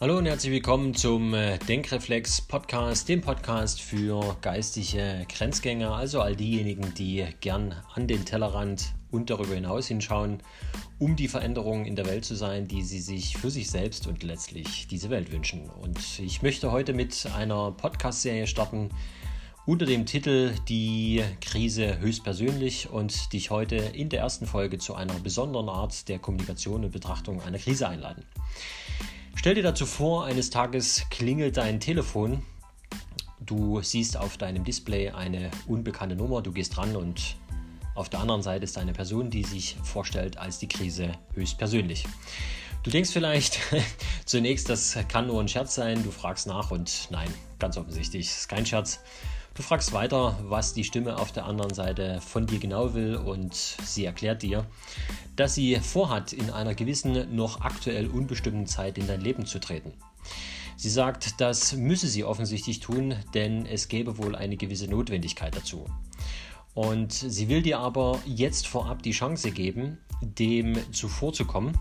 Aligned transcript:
Hallo 0.00 0.16
und 0.16 0.26
herzlich 0.26 0.52
willkommen 0.52 0.94
zum 0.94 1.34
äh, 1.34 1.58
Denkreflex 1.58 2.42
Podcast, 2.42 3.08
dem 3.08 3.20
Podcast 3.20 3.80
für 3.80 4.36
geistige 4.40 5.26
Grenzgänger, 5.28 5.90
also 5.90 6.20
all 6.20 6.36
diejenigen, 6.36 6.94
die 6.94 7.26
gern 7.40 7.74
an 7.94 8.06
den 8.06 8.24
Tellerrand 8.24 8.92
und 9.10 9.28
darüber 9.28 9.56
hinaus 9.56 9.88
hinschauen, 9.88 10.40
um 11.00 11.16
die 11.16 11.26
Veränderungen 11.26 11.84
in 11.84 11.96
der 11.96 12.06
Welt 12.06 12.24
zu 12.24 12.36
sein, 12.36 12.68
die 12.68 12.84
sie 12.84 13.00
sich 13.00 13.36
für 13.38 13.50
sich 13.50 13.72
selbst 13.72 14.06
und 14.06 14.22
letztlich 14.22 14.86
diese 14.86 15.10
Welt 15.10 15.32
wünschen. 15.32 15.68
Und 15.68 15.98
ich 16.20 16.42
möchte 16.42 16.70
heute 16.70 16.92
mit 16.92 17.26
einer 17.34 17.72
Podcast-Serie 17.72 18.46
starten 18.46 18.90
unter 19.66 19.84
dem 19.84 20.06
Titel 20.06 20.52
Die 20.68 21.24
Krise 21.40 21.98
höchstpersönlich 21.98 22.88
und 22.88 23.32
dich 23.32 23.50
heute 23.50 23.74
in 23.74 24.10
der 24.10 24.20
ersten 24.20 24.46
Folge 24.46 24.78
zu 24.78 24.94
einer 24.94 25.14
besonderen 25.14 25.68
Art 25.68 26.08
der 26.08 26.20
Kommunikation 26.20 26.84
und 26.84 26.92
Betrachtung 26.92 27.42
einer 27.42 27.58
Krise 27.58 27.88
einladen. 27.88 28.22
Stell 29.38 29.54
dir 29.54 29.62
dazu 29.62 29.86
vor, 29.86 30.24
eines 30.24 30.50
Tages 30.50 31.04
klingelt 31.10 31.58
dein 31.58 31.78
Telefon. 31.78 32.42
Du 33.38 33.80
siehst 33.82 34.16
auf 34.16 34.36
deinem 34.36 34.64
Display 34.64 35.10
eine 35.10 35.52
unbekannte 35.68 36.16
Nummer, 36.16 36.42
du 36.42 36.50
gehst 36.50 36.76
ran 36.76 36.96
und 36.96 37.36
auf 37.94 38.08
der 38.08 38.18
anderen 38.18 38.42
Seite 38.42 38.64
ist 38.64 38.76
eine 38.78 38.92
Person, 38.92 39.30
die 39.30 39.44
sich 39.44 39.76
vorstellt 39.84 40.38
als 40.38 40.58
die 40.58 40.66
Krise 40.66 41.12
höchstpersönlich. 41.34 42.04
Du 42.82 42.90
denkst 42.90 43.10
vielleicht 43.12 43.60
zunächst, 44.24 44.68
das 44.68 44.98
kann 45.06 45.28
nur 45.28 45.40
ein 45.40 45.46
Scherz 45.46 45.76
sein, 45.76 46.02
du 46.02 46.10
fragst 46.10 46.48
nach 46.48 46.72
und 46.72 47.06
nein, 47.12 47.32
ganz 47.60 47.76
offensichtlich, 47.76 48.26
ist 48.26 48.48
kein 48.48 48.66
Scherz. 48.66 48.98
Du 49.58 49.64
fragst 49.64 49.92
weiter, 49.92 50.38
was 50.44 50.72
die 50.72 50.84
Stimme 50.84 51.18
auf 51.18 51.32
der 51.32 51.44
anderen 51.44 51.74
Seite 51.74 52.20
von 52.20 52.46
dir 52.46 52.60
genau 52.60 52.94
will 52.94 53.16
und 53.16 53.52
sie 53.56 54.04
erklärt 54.04 54.44
dir, 54.44 54.64
dass 55.34 55.56
sie 55.56 55.74
vorhat, 55.74 56.32
in 56.32 56.50
einer 56.50 56.76
gewissen, 56.76 57.34
noch 57.34 57.62
aktuell 57.62 58.06
unbestimmten 58.06 58.68
Zeit 58.68 58.98
in 58.98 59.08
dein 59.08 59.20
Leben 59.20 59.46
zu 59.46 59.58
treten. 59.58 59.94
Sie 60.76 60.90
sagt, 60.90 61.40
das 61.40 61.72
müsse 61.72 62.06
sie 62.06 62.22
offensichtlich 62.22 62.78
tun, 62.78 63.16
denn 63.34 63.66
es 63.66 63.88
gäbe 63.88 64.16
wohl 64.16 64.36
eine 64.36 64.56
gewisse 64.56 64.86
Notwendigkeit 64.86 65.56
dazu. 65.56 65.86
Und 66.74 67.12
sie 67.12 67.48
will 67.48 67.62
dir 67.62 67.80
aber 67.80 68.20
jetzt 68.26 68.68
vorab 68.68 69.02
die 69.02 69.10
Chance 69.10 69.50
geben, 69.50 69.98
dem 70.22 70.76
zuvorzukommen, 70.92 71.76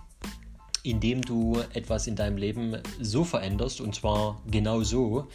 indem 0.82 1.22
du 1.22 1.60
etwas 1.74 2.08
in 2.08 2.16
deinem 2.16 2.38
Leben 2.38 2.78
so 3.00 3.24
veränderst, 3.24 3.82
und 3.82 3.94
zwar 3.94 4.42
genau 4.48 4.82
so, 4.82 5.28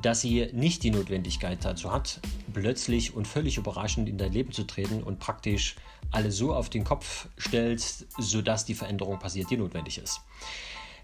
dass 0.00 0.20
sie 0.20 0.48
nicht 0.52 0.82
die 0.82 0.90
Notwendigkeit 0.90 1.64
dazu 1.64 1.92
hat, 1.92 2.20
plötzlich 2.52 3.14
und 3.14 3.26
völlig 3.26 3.56
überraschend 3.56 4.08
in 4.08 4.18
dein 4.18 4.32
Leben 4.32 4.52
zu 4.52 4.64
treten 4.64 5.02
und 5.02 5.18
praktisch 5.18 5.76
alles 6.10 6.36
so 6.36 6.54
auf 6.54 6.70
den 6.70 6.84
Kopf 6.84 7.28
stellt, 7.36 7.80
sodass 8.18 8.64
die 8.64 8.74
Veränderung 8.74 9.18
passiert, 9.18 9.50
die 9.50 9.56
notwendig 9.56 9.98
ist. 9.98 10.20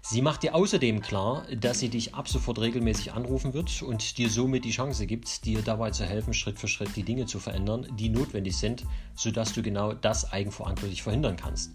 Sie 0.03 0.23
macht 0.23 0.41
dir 0.41 0.55
außerdem 0.55 1.01
klar, 1.01 1.45
dass 1.55 1.79
sie 1.79 1.89
dich 1.89 2.15
ab 2.15 2.27
sofort 2.27 2.59
regelmäßig 2.59 3.13
anrufen 3.13 3.53
wird 3.53 3.83
und 3.83 4.17
dir 4.17 4.31
somit 4.31 4.65
die 4.65 4.71
Chance 4.71 5.05
gibt, 5.05 5.45
dir 5.45 5.61
dabei 5.61 5.91
zu 5.91 6.05
helfen, 6.05 6.33
Schritt 6.33 6.57
für 6.57 6.67
Schritt 6.67 6.95
die 6.95 7.03
Dinge 7.03 7.27
zu 7.27 7.39
verändern, 7.39 7.87
die 7.99 8.09
notwendig 8.09 8.57
sind, 8.57 8.83
sodass 9.15 9.53
du 9.53 9.61
genau 9.61 9.93
das 9.93 10.31
eigenverantwortlich 10.31 11.03
verhindern 11.03 11.37
kannst. 11.37 11.71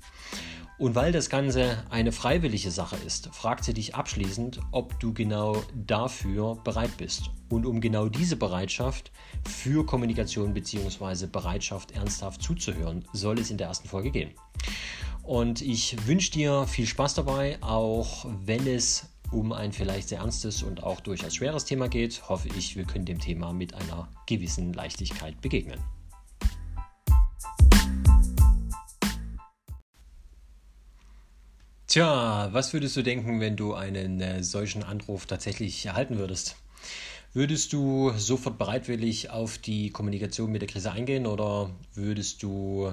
Und 0.78 0.94
weil 0.94 1.10
das 1.10 1.30
Ganze 1.30 1.82
eine 1.88 2.12
freiwillige 2.12 2.70
Sache 2.70 2.96
ist, 3.06 3.28
fragt 3.34 3.64
sie 3.64 3.72
dich 3.72 3.94
abschließend, 3.94 4.60
ob 4.72 5.00
du 5.00 5.14
genau 5.14 5.62
dafür 5.74 6.56
bereit 6.64 6.94
bist. 6.98 7.30
Und 7.48 7.64
um 7.64 7.80
genau 7.80 8.08
diese 8.08 8.36
Bereitschaft 8.36 9.10
für 9.48 9.86
Kommunikation 9.86 10.52
bzw. 10.52 11.26
Bereitschaft 11.26 11.92
ernsthaft 11.92 12.42
zuzuhören, 12.42 13.06
soll 13.14 13.38
es 13.38 13.50
in 13.50 13.56
der 13.56 13.68
ersten 13.68 13.88
Folge 13.88 14.10
gehen. 14.10 14.32
Und 15.22 15.62
ich 15.62 15.96
wünsche 16.06 16.32
dir 16.32 16.66
viel 16.66 16.86
Spaß 16.86 17.14
dabei, 17.14 17.56
auch 17.62 18.26
wenn 18.44 18.66
es 18.66 19.08
um 19.32 19.52
ein 19.52 19.72
vielleicht 19.72 20.10
sehr 20.10 20.20
ernstes 20.20 20.62
und 20.62 20.82
auch 20.82 21.00
durchaus 21.00 21.34
schweres 21.34 21.64
Thema 21.64 21.88
geht, 21.88 22.28
hoffe 22.28 22.48
ich, 22.56 22.76
wir 22.76 22.84
können 22.84 23.06
dem 23.06 23.18
Thema 23.18 23.52
mit 23.52 23.74
einer 23.74 24.08
gewissen 24.26 24.72
Leichtigkeit 24.72 25.40
begegnen. 25.40 25.80
Tja, 31.86 32.48
was 32.52 32.72
würdest 32.72 32.96
du 32.96 33.02
denken, 33.02 33.38
wenn 33.38 33.54
du 33.54 33.74
einen 33.74 34.20
äh, 34.20 34.42
solchen 34.42 34.82
Anruf 34.82 35.26
tatsächlich 35.26 35.86
erhalten 35.86 36.18
würdest? 36.18 36.56
Würdest 37.32 37.72
du 37.72 38.12
sofort 38.16 38.58
bereitwillig 38.58 39.30
auf 39.30 39.56
die 39.58 39.90
Kommunikation 39.90 40.50
mit 40.50 40.62
der 40.62 40.68
Krise 40.68 40.90
eingehen 40.90 41.26
oder 41.26 41.70
würdest 41.94 42.42
du 42.42 42.92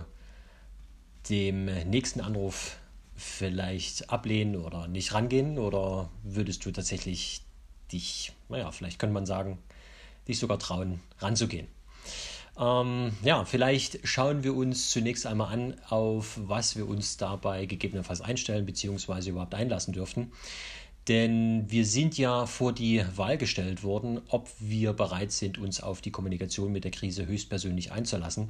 dem 1.27 1.65
nächsten 1.89 2.21
Anruf 2.21 2.77
vielleicht 3.15 4.11
ablehnen 4.11 4.57
oder 4.57 4.87
nicht 4.87 5.13
rangehen 5.13 5.57
oder 5.57 6.11
würdest 6.21 6.63
du 6.63 6.71
tatsächlich 6.71 7.41
dich, 7.91 8.31
naja, 8.47 8.71
vielleicht 8.71 8.99
könnte 8.99 9.13
man 9.13 9.25
sagen, 9.25 9.57
dich 10.27 10.37
sogar 10.37 10.59
trauen, 10.59 10.99
ranzugehen? 11.17 11.67
Ähm, 12.59 13.13
ja, 13.23 13.45
vielleicht 13.45 14.07
schauen 14.07 14.43
wir 14.43 14.55
uns 14.55 14.91
zunächst 14.91 15.25
einmal 15.25 15.53
an, 15.53 15.75
auf 15.89 16.39
was 16.43 16.75
wir 16.75 16.87
uns 16.87 17.17
dabei 17.17 17.65
gegebenenfalls 17.65 18.21
einstellen 18.21 18.65
bzw. 18.65 19.29
überhaupt 19.29 19.55
einlassen 19.55 19.93
dürften. 19.93 20.31
Denn 21.07 21.69
wir 21.69 21.85
sind 21.85 22.17
ja 22.17 22.45
vor 22.45 22.71
die 22.71 23.03
Wahl 23.15 23.37
gestellt 23.37 23.83
worden, 23.83 24.21
ob 24.29 24.49
wir 24.59 24.93
bereit 24.93 25.33
sind, 25.33 25.57
uns 25.57 25.81
auf 25.81 25.99
die 25.99 26.11
Kommunikation 26.11 26.71
mit 26.71 26.85
der 26.85 26.91
Krise 26.91 27.27
höchstpersönlich 27.27 27.91
einzulassen. 27.91 28.49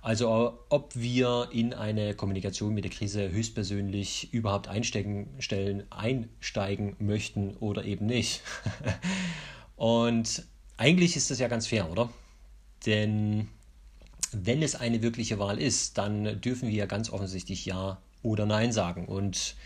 Also 0.00 0.58
ob 0.70 0.96
wir 0.96 1.50
in 1.52 1.74
eine 1.74 2.14
Kommunikation 2.14 2.72
mit 2.72 2.84
der 2.84 2.90
Krise 2.90 3.30
höchstpersönlich 3.30 4.32
überhaupt 4.32 4.68
einsteigen, 4.68 5.28
stellen, 5.40 5.84
einsteigen 5.90 6.96
möchten 7.00 7.54
oder 7.58 7.84
eben 7.84 8.06
nicht. 8.06 8.40
Und 9.76 10.44
eigentlich 10.78 11.16
ist 11.16 11.30
das 11.30 11.38
ja 11.38 11.48
ganz 11.48 11.66
fair, 11.66 11.90
oder? 11.90 12.08
Denn 12.86 13.48
wenn 14.32 14.62
es 14.62 14.74
eine 14.74 15.02
wirkliche 15.02 15.38
Wahl 15.38 15.58
ist, 15.58 15.98
dann 15.98 16.40
dürfen 16.40 16.68
wir 16.68 16.74
ja 16.74 16.86
ganz 16.86 17.10
offensichtlich 17.10 17.66
Ja 17.66 17.98
oder 18.22 18.46
Nein 18.46 18.72
sagen. 18.72 19.06
Und 19.06 19.56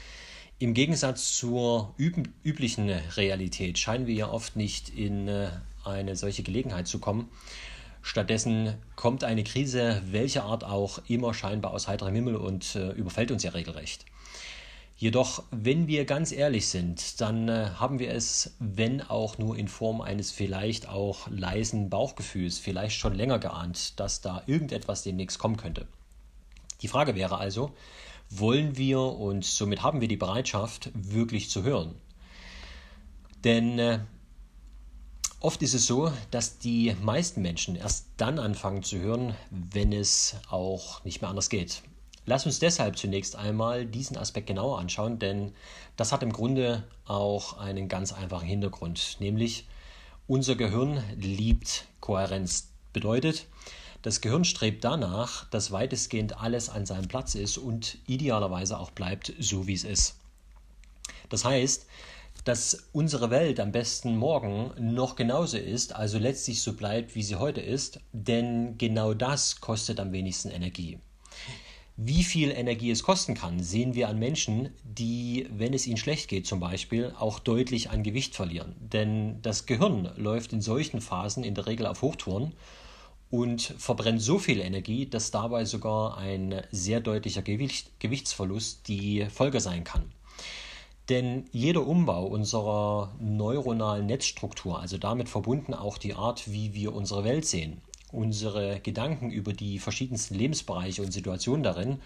im 0.58 0.74
Gegensatz 0.74 1.36
zur 1.36 1.94
üb 1.98 2.28
üblichen 2.42 2.88
Realität 2.88 3.78
scheinen 3.78 4.06
wir 4.06 4.14
ja 4.14 4.30
oft 4.30 4.56
nicht 4.56 4.88
in 4.90 5.28
äh, 5.28 5.50
eine 5.84 6.16
solche 6.16 6.42
Gelegenheit 6.42 6.86
zu 6.86 6.98
kommen. 6.98 7.28
Stattdessen 8.02 8.74
kommt 8.96 9.24
eine 9.24 9.44
Krise, 9.44 10.02
welcher 10.10 10.44
Art 10.44 10.62
auch 10.62 11.00
immer, 11.08 11.34
scheinbar 11.34 11.72
aus 11.72 11.88
heiterem 11.88 12.14
Himmel 12.14 12.36
und 12.36 12.74
äh, 12.74 12.90
überfällt 12.92 13.30
uns 13.30 13.42
ja 13.42 13.52
regelrecht. 13.52 14.04
Jedoch, 14.96 15.42
wenn 15.50 15.88
wir 15.88 16.04
ganz 16.04 16.30
ehrlich 16.30 16.68
sind, 16.68 17.20
dann 17.20 17.48
äh, 17.48 17.70
haben 17.74 17.98
wir 17.98 18.12
es, 18.12 18.54
wenn 18.60 19.02
auch 19.02 19.38
nur 19.38 19.56
in 19.56 19.66
Form 19.66 20.00
eines 20.00 20.30
vielleicht 20.30 20.88
auch 20.88 21.26
leisen 21.28 21.90
Bauchgefühls, 21.90 22.60
vielleicht 22.60 22.96
schon 22.96 23.14
länger 23.14 23.40
geahnt, 23.40 23.98
dass 23.98 24.20
da 24.20 24.42
irgendetwas 24.46 25.02
demnächst 25.02 25.40
kommen 25.40 25.56
könnte. 25.56 25.88
Die 26.80 26.88
Frage 26.88 27.16
wäre 27.16 27.38
also, 27.38 27.72
wollen 28.30 28.76
wir 28.76 29.00
und 29.00 29.44
somit 29.44 29.82
haben 29.82 30.00
wir 30.00 30.08
die 30.08 30.16
Bereitschaft, 30.16 30.90
wirklich 30.94 31.50
zu 31.50 31.64
hören? 31.64 31.96
Denn 33.42 33.78
äh, 33.80 33.98
oft 35.40 35.60
ist 35.62 35.74
es 35.74 35.86
so, 35.86 36.12
dass 36.30 36.58
die 36.58 36.94
meisten 37.02 37.42
Menschen 37.42 37.74
erst 37.74 38.06
dann 38.16 38.38
anfangen 38.38 38.84
zu 38.84 38.98
hören, 38.98 39.34
wenn 39.50 39.92
es 39.92 40.36
auch 40.48 41.04
nicht 41.04 41.20
mehr 41.20 41.30
anders 41.30 41.50
geht. 41.50 41.82
Lass 42.26 42.46
uns 42.46 42.58
deshalb 42.58 42.96
zunächst 42.96 43.36
einmal 43.36 43.84
diesen 43.84 44.16
Aspekt 44.16 44.46
genauer 44.46 44.78
anschauen, 44.78 45.18
denn 45.18 45.52
das 45.96 46.10
hat 46.10 46.22
im 46.22 46.32
Grunde 46.32 46.84
auch 47.06 47.58
einen 47.58 47.88
ganz 47.88 48.12
einfachen 48.12 48.46
Hintergrund, 48.46 49.16
nämlich 49.20 49.66
unser 50.26 50.56
Gehirn 50.56 51.02
liebt 51.16 51.86
Kohärenz. 52.00 52.68
Bedeutet, 52.94 53.46
das 54.00 54.20
Gehirn 54.20 54.44
strebt 54.44 54.84
danach, 54.84 55.48
dass 55.50 55.72
weitestgehend 55.72 56.40
alles 56.40 56.70
an 56.70 56.86
seinem 56.86 57.08
Platz 57.08 57.34
ist 57.34 57.58
und 57.58 57.98
idealerweise 58.06 58.78
auch 58.78 58.90
bleibt 58.90 59.34
so, 59.38 59.66
wie 59.66 59.74
es 59.74 59.84
ist. 59.84 60.14
Das 61.28 61.44
heißt, 61.44 61.86
dass 62.44 62.84
unsere 62.92 63.30
Welt 63.30 63.60
am 63.60 63.72
besten 63.72 64.16
morgen 64.16 64.70
noch 64.78 65.16
genauso 65.16 65.56
ist, 65.58 65.94
also 65.94 66.18
letztlich 66.18 66.62
so 66.62 66.74
bleibt, 66.74 67.14
wie 67.14 67.22
sie 67.22 67.36
heute 67.36 67.60
ist, 67.60 68.00
denn 68.12 68.78
genau 68.78 69.14
das 69.14 69.60
kostet 69.60 70.00
am 70.00 70.12
wenigsten 70.12 70.50
Energie. 70.50 70.98
Wie 71.96 72.24
viel 72.24 72.50
Energie 72.50 72.90
es 72.90 73.04
kosten 73.04 73.34
kann, 73.34 73.62
sehen 73.62 73.94
wir 73.94 74.08
an 74.08 74.18
Menschen, 74.18 74.70
die, 74.82 75.46
wenn 75.52 75.72
es 75.72 75.86
ihnen 75.86 75.96
schlecht 75.96 76.28
geht 76.28 76.44
zum 76.44 76.58
Beispiel, 76.58 77.14
auch 77.20 77.38
deutlich 77.38 77.90
an 77.90 78.02
Gewicht 78.02 78.34
verlieren. 78.34 78.74
Denn 78.80 79.40
das 79.42 79.66
Gehirn 79.66 80.10
läuft 80.16 80.52
in 80.52 80.60
solchen 80.60 81.00
Phasen 81.00 81.44
in 81.44 81.54
der 81.54 81.66
Regel 81.66 81.86
auf 81.86 82.02
Hochtouren 82.02 82.52
und 83.30 83.62
verbrennt 83.62 84.20
so 84.20 84.40
viel 84.40 84.60
Energie, 84.60 85.06
dass 85.06 85.30
dabei 85.30 85.64
sogar 85.66 86.18
ein 86.18 86.62
sehr 86.72 87.00
deutlicher 87.00 87.42
Gewicht, 87.42 88.00
Gewichtsverlust 88.00 88.88
die 88.88 89.26
Folge 89.32 89.60
sein 89.60 89.84
kann. 89.84 90.10
Denn 91.10 91.44
jeder 91.52 91.86
Umbau 91.86 92.26
unserer 92.26 93.14
neuronalen 93.20 94.06
Netzstruktur, 94.06 94.80
also 94.80 94.98
damit 94.98 95.28
verbunden 95.28 95.74
auch 95.74 95.98
die 95.98 96.14
Art, 96.14 96.50
wie 96.50 96.74
wir 96.74 96.92
unsere 96.92 97.22
Welt 97.22 97.46
sehen, 97.46 97.82
unsere 98.14 98.80
Gedanken 98.80 99.30
über 99.30 99.52
die 99.52 99.78
verschiedensten 99.78 100.34
Lebensbereiche 100.34 101.02
und 101.02 101.12
Situationen 101.12 101.62
darin 101.62 102.00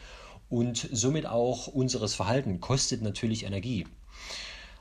und 0.49 0.89
somit 0.93 1.27
auch 1.27 1.67
unseres 1.67 2.15
Verhalten 2.15 2.61
kostet 2.61 3.03
natürlich 3.03 3.45
Energie. 3.45 3.87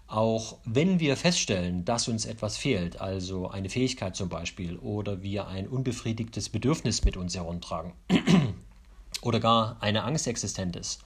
Auch 0.07 0.57
wenn 0.63 1.01
wir 1.01 1.17
feststellen, 1.17 1.83
dass 1.83 2.07
uns 2.07 2.25
etwas 2.25 2.55
fehlt, 2.55 3.01
also 3.01 3.49
eine 3.49 3.69
Fähigkeit 3.69 4.15
zum 4.15 4.29
Beispiel, 4.29 4.77
oder 4.77 5.21
wir 5.21 5.47
ein 5.47 5.67
unbefriedigtes 5.67 6.47
Bedürfnis 6.47 7.03
mit 7.03 7.17
uns 7.17 7.35
herumtragen, 7.35 7.91
oder 9.21 9.41
gar 9.41 9.75
eine 9.81 10.05
Angst 10.05 10.27
existent 10.27 10.77
ist, 10.77 11.01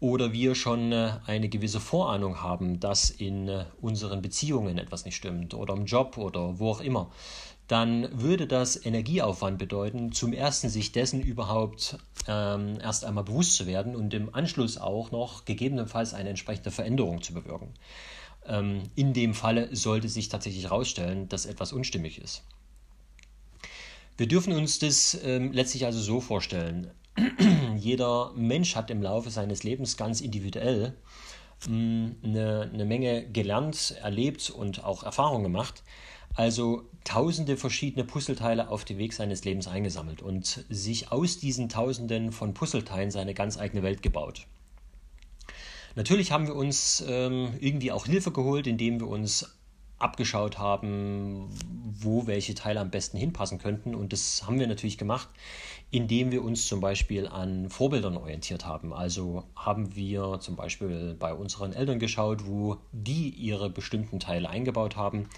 oder 0.00 0.32
wir 0.32 0.54
schon 0.54 0.92
äh, 0.92 1.18
eine 1.26 1.50
gewisse 1.50 1.78
Vorahnung 1.78 2.40
haben, 2.40 2.80
dass 2.80 3.10
in 3.10 3.48
äh, 3.48 3.66
unseren 3.82 4.22
Beziehungen 4.22 4.78
etwas 4.78 5.04
nicht 5.04 5.16
stimmt, 5.16 5.52
oder 5.52 5.74
im 5.74 5.84
Job 5.84 6.16
oder 6.16 6.58
wo 6.58 6.70
auch 6.70 6.80
immer, 6.80 7.10
dann 7.72 8.20
würde 8.20 8.46
das 8.46 8.84
Energieaufwand 8.84 9.58
bedeuten, 9.58 10.12
zum 10.12 10.34
ersten 10.34 10.68
sich 10.68 10.92
dessen 10.92 11.22
überhaupt 11.22 11.96
ähm, 12.28 12.78
erst 12.82 13.06
einmal 13.06 13.24
bewusst 13.24 13.56
zu 13.56 13.66
werden 13.66 13.96
und 13.96 14.12
im 14.12 14.34
Anschluss 14.34 14.76
auch 14.76 15.10
noch 15.10 15.46
gegebenenfalls 15.46 16.12
eine 16.12 16.28
entsprechende 16.28 16.70
Veränderung 16.70 17.22
zu 17.22 17.32
bewirken. 17.32 17.72
Ähm, 18.46 18.82
in 18.94 19.14
dem 19.14 19.32
Falle 19.32 19.74
sollte 19.74 20.10
sich 20.10 20.28
tatsächlich 20.28 20.64
herausstellen, 20.64 21.30
dass 21.30 21.46
etwas 21.46 21.72
unstimmig 21.72 22.20
ist. 22.20 22.42
Wir 24.18 24.28
dürfen 24.28 24.52
uns 24.52 24.78
das 24.78 25.18
ähm, 25.24 25.50
letztlich 25.52 25.86
also 25.86 25.98
so 25.98 26.20
vorstellen. 26.20 26.90
Jeder 27.78 28.32
Mensch 28.34 28.76
hat 28.76 28.90
im 28.90 29.00
Laufe 29.00 29.30
seines 29.30 29.62
Lebens 29.62 29.96
ganz 29.96 30.20
individuell 30.20 30.94
ähm, 31.66 32.16
eine, 32.22 32.68
eine 32.70 32.84
Menge 32.84 33.26
gelernt, 33.30 33.96
erlebt 34.02 34.50
und 34.50 34.84
auch 34.84 35.04
Erfahrungen 35.04 35.44
gemacht. 35.44 35.82
Also 36.34 36.88
tausende 37.04 37.56
verschiedene 37.56 38.04
Puzzleteile 38.04 38.68
auf 38.68 38.84
dem 38.84 38.98
Weg 38.98 39.12
seines 39.12 39.44
Lebens 39.44 39.68
eingesammelt 39.68 40.22
und 40.22 40.64
sich 40.68 41.12
aus 41.12 41.38
diesen 41.38 41.68
tausenden 41.68 42.32
von 42.32 42.54
Puzzleteilen 42.54 43.10
seine 43.10 43.34
ganz 43.34 43.58
eigene 43.58 43.82
Welt 43.82 44.02
gebaut. 44.02 44.46
Natürlich 45.94 46.32
haben 46.32 46.46
wir 46.46 46.54
uns 46.54 47.04
ähm, 47.06 47.52
irgendwie 47.60 47.92
auch 47.92 48.06
Hilfe 48.06 48.30
geholt, 48.30 48.66
indem 48.66 49.00
wir 49.00 49.08
uns 49.08 49.58
abgeschaut 49.98 50.58
haben, 50.58 51.48
wo 51.82 52.26
welche 52.26 52.54
Teile 52.54 52.80
am 52.80 52.90
besten 52.90 53.16
hinpassen 53.16 53.58
könnten. 53.58 53.94
Und 53.94 54.12
das 54.12 54.44
haben 54.46 54.58
wir 54.58 54.66
natürlich 54.66 54.98
gemacht, 54.98 55.28
indem 55.90 56.32
wir 56.32 56.42
uns 56.42 56.66
zum 56.66 56.80
Beispiel 56.80 57.28
an 57.28 57.70
Vorbildern 57.70 58.16
orientiert 58.16 58.66
haben. 58.66 58.92
Also 58.92 59.44
haben 59.54 59.94
wir 59.94 60.40
zum 60.40 60.56
Beispiel 60.56 61.14
bei 61.18 61.32
unseren 61.32 61.72
Eltern 61.72 61.98
geschaut, 61.98 62.46
wo 62.46 62.78
die 62.90 63.28
ihre 63.28 63.70
bestimmten 63.70 64.18
Teile 64.18 64.48
eingebaut 64.50 64.96
haben. 64.96 65.28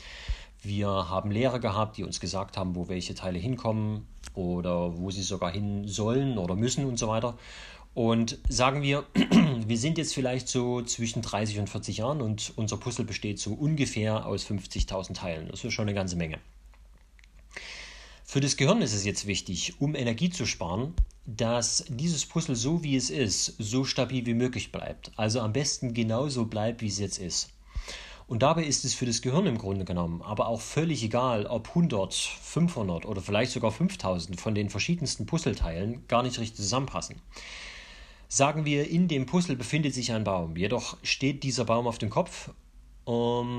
Wir 0.64 0.88
haben 0.88 1.30
Lehrer 1.30 1.58
gehabt, 1.58 1.98
die 1.98 2.04
uns 2.04 2.20
gesagt 2.20 2.56
haben, 2.56 2.74
wo 2.74 2.88
welche 2.88 3.14
Teile 3.14 3.38
hinkommen 3.38 4.06
oder 4.34 4.98
wo 4.98 5.10
sie 5.10 5.22
sogar 5.22 5.52
hin 5.52 5.86
sollen 5.86 6.38
oder 6.38 6.56
müssen 6.56 6.86
und 6.86 6.98
so 6.98 7.08
weiter. 7.08 7.36
Und 7.92 8.38
sagen 8.48 8.82
wir, 8.82 9.04
wir 9.66 9.78
sind 9.78 9.98
jetzt 9.98 10.14
vielleicht 10.14 10.48
so 10.48 10.82
zwischen 10.82 11.22
30 11.22 11.60
und 11.60 11.68
40 11.68 11.98
Jahren 11.98 12.22
und 12.22 12.52
unser 12.56 12.78
Puzzle 12.78 13.04
besteht 13.04 13.38
so 13.38 13.52
ungefähr 13.52 14.26
aus 14.26 14.46
50.000 14.46 15.14
Teilen. 15.14 15.48
Das 15.48 15.62
ist 15.62 15.72
schon 15.74 15.84
eine 15.84 15.94
ganze 15.94 16.16
Menge. 16.16 16.38
Für 18.24 18.40
das 18.40 18.56
Gehirn 18.56 18.82
ist 18.82 18.94
es 18.94 19.04
jetzt 19.04 19.26
wichtig, 19.26 19.74
um 19.80 19.94
Energie 19.94 20.30
zu 20.30 20.46
sparen, 20.46 20.94
dass 21.26 21.84
dieses 21.88 22.26
Puzzle 22.26 22.56
so 22.56 22.82
wie 22.82 22.96
es 22.96 23.10
ist, 23.10 23.54
so 23.58 23.84
stabil 23.84 24.26
wie 24.26 24.34
möglich 24.34 24.72
bleibt. 24.72 25.12
Also 25.16 25.40
am 25.40 25.52
besten 25.52 25.94
genauso 25.94 26.46
bleibt, 26.46 26.80
wie 26.80 26.88
es 26.88 26.98
jetzt 26.98 27.18
ist. 27.18 27.53
Und 28.26 28.42
dabei 28.42 28.64
ist 28.64 28.84
es 28.84 28.94
für 28.94 29.06
das 29.06 29.20
Gehirn 29.20 29.46
im 29.46 29.58
Grunde 29.58 29.84
genommen 29.84 30.22
aber 30.22 30.48
auch 30.48 30.60
völlig 30.60 31.02
egal, 31.02 31.46
ob 31.46 31.68
100, 31.68 32.14
500 32.14 33.04
oder 33.04 33.20
vielleicht 33.20 33.52
sogar 33.52 33.70
5000 33.70 34.40
von 34.40 34.54
den 34.54 34.70
verschiedensten 34.70 35.26
Puzzleteilen 35.26 36.06
gar 36.08 36.22
nicht 36.22 36.38
richtig 36.38 36.56
zusammenpassen. 36.56 37.16
Sagen 38.28 38.64
wir, 38.64 38.88
in 38.88 39.08
dem 39.08 39.26
Puzzle 39.26 39.56
befindet 39.56 39.94
sich 39.94 40.12
ein 40.12 40.24
Baum, 40.24 40.56
jedoch 40.56 40.96
steht 41.02 41.42
dieser 41.42 41.64
Baum 41.66 41.86
auf 41.86 41.98
dem 41.98 42.10
Kopf 42.10 42.50
um, 43.04 43.14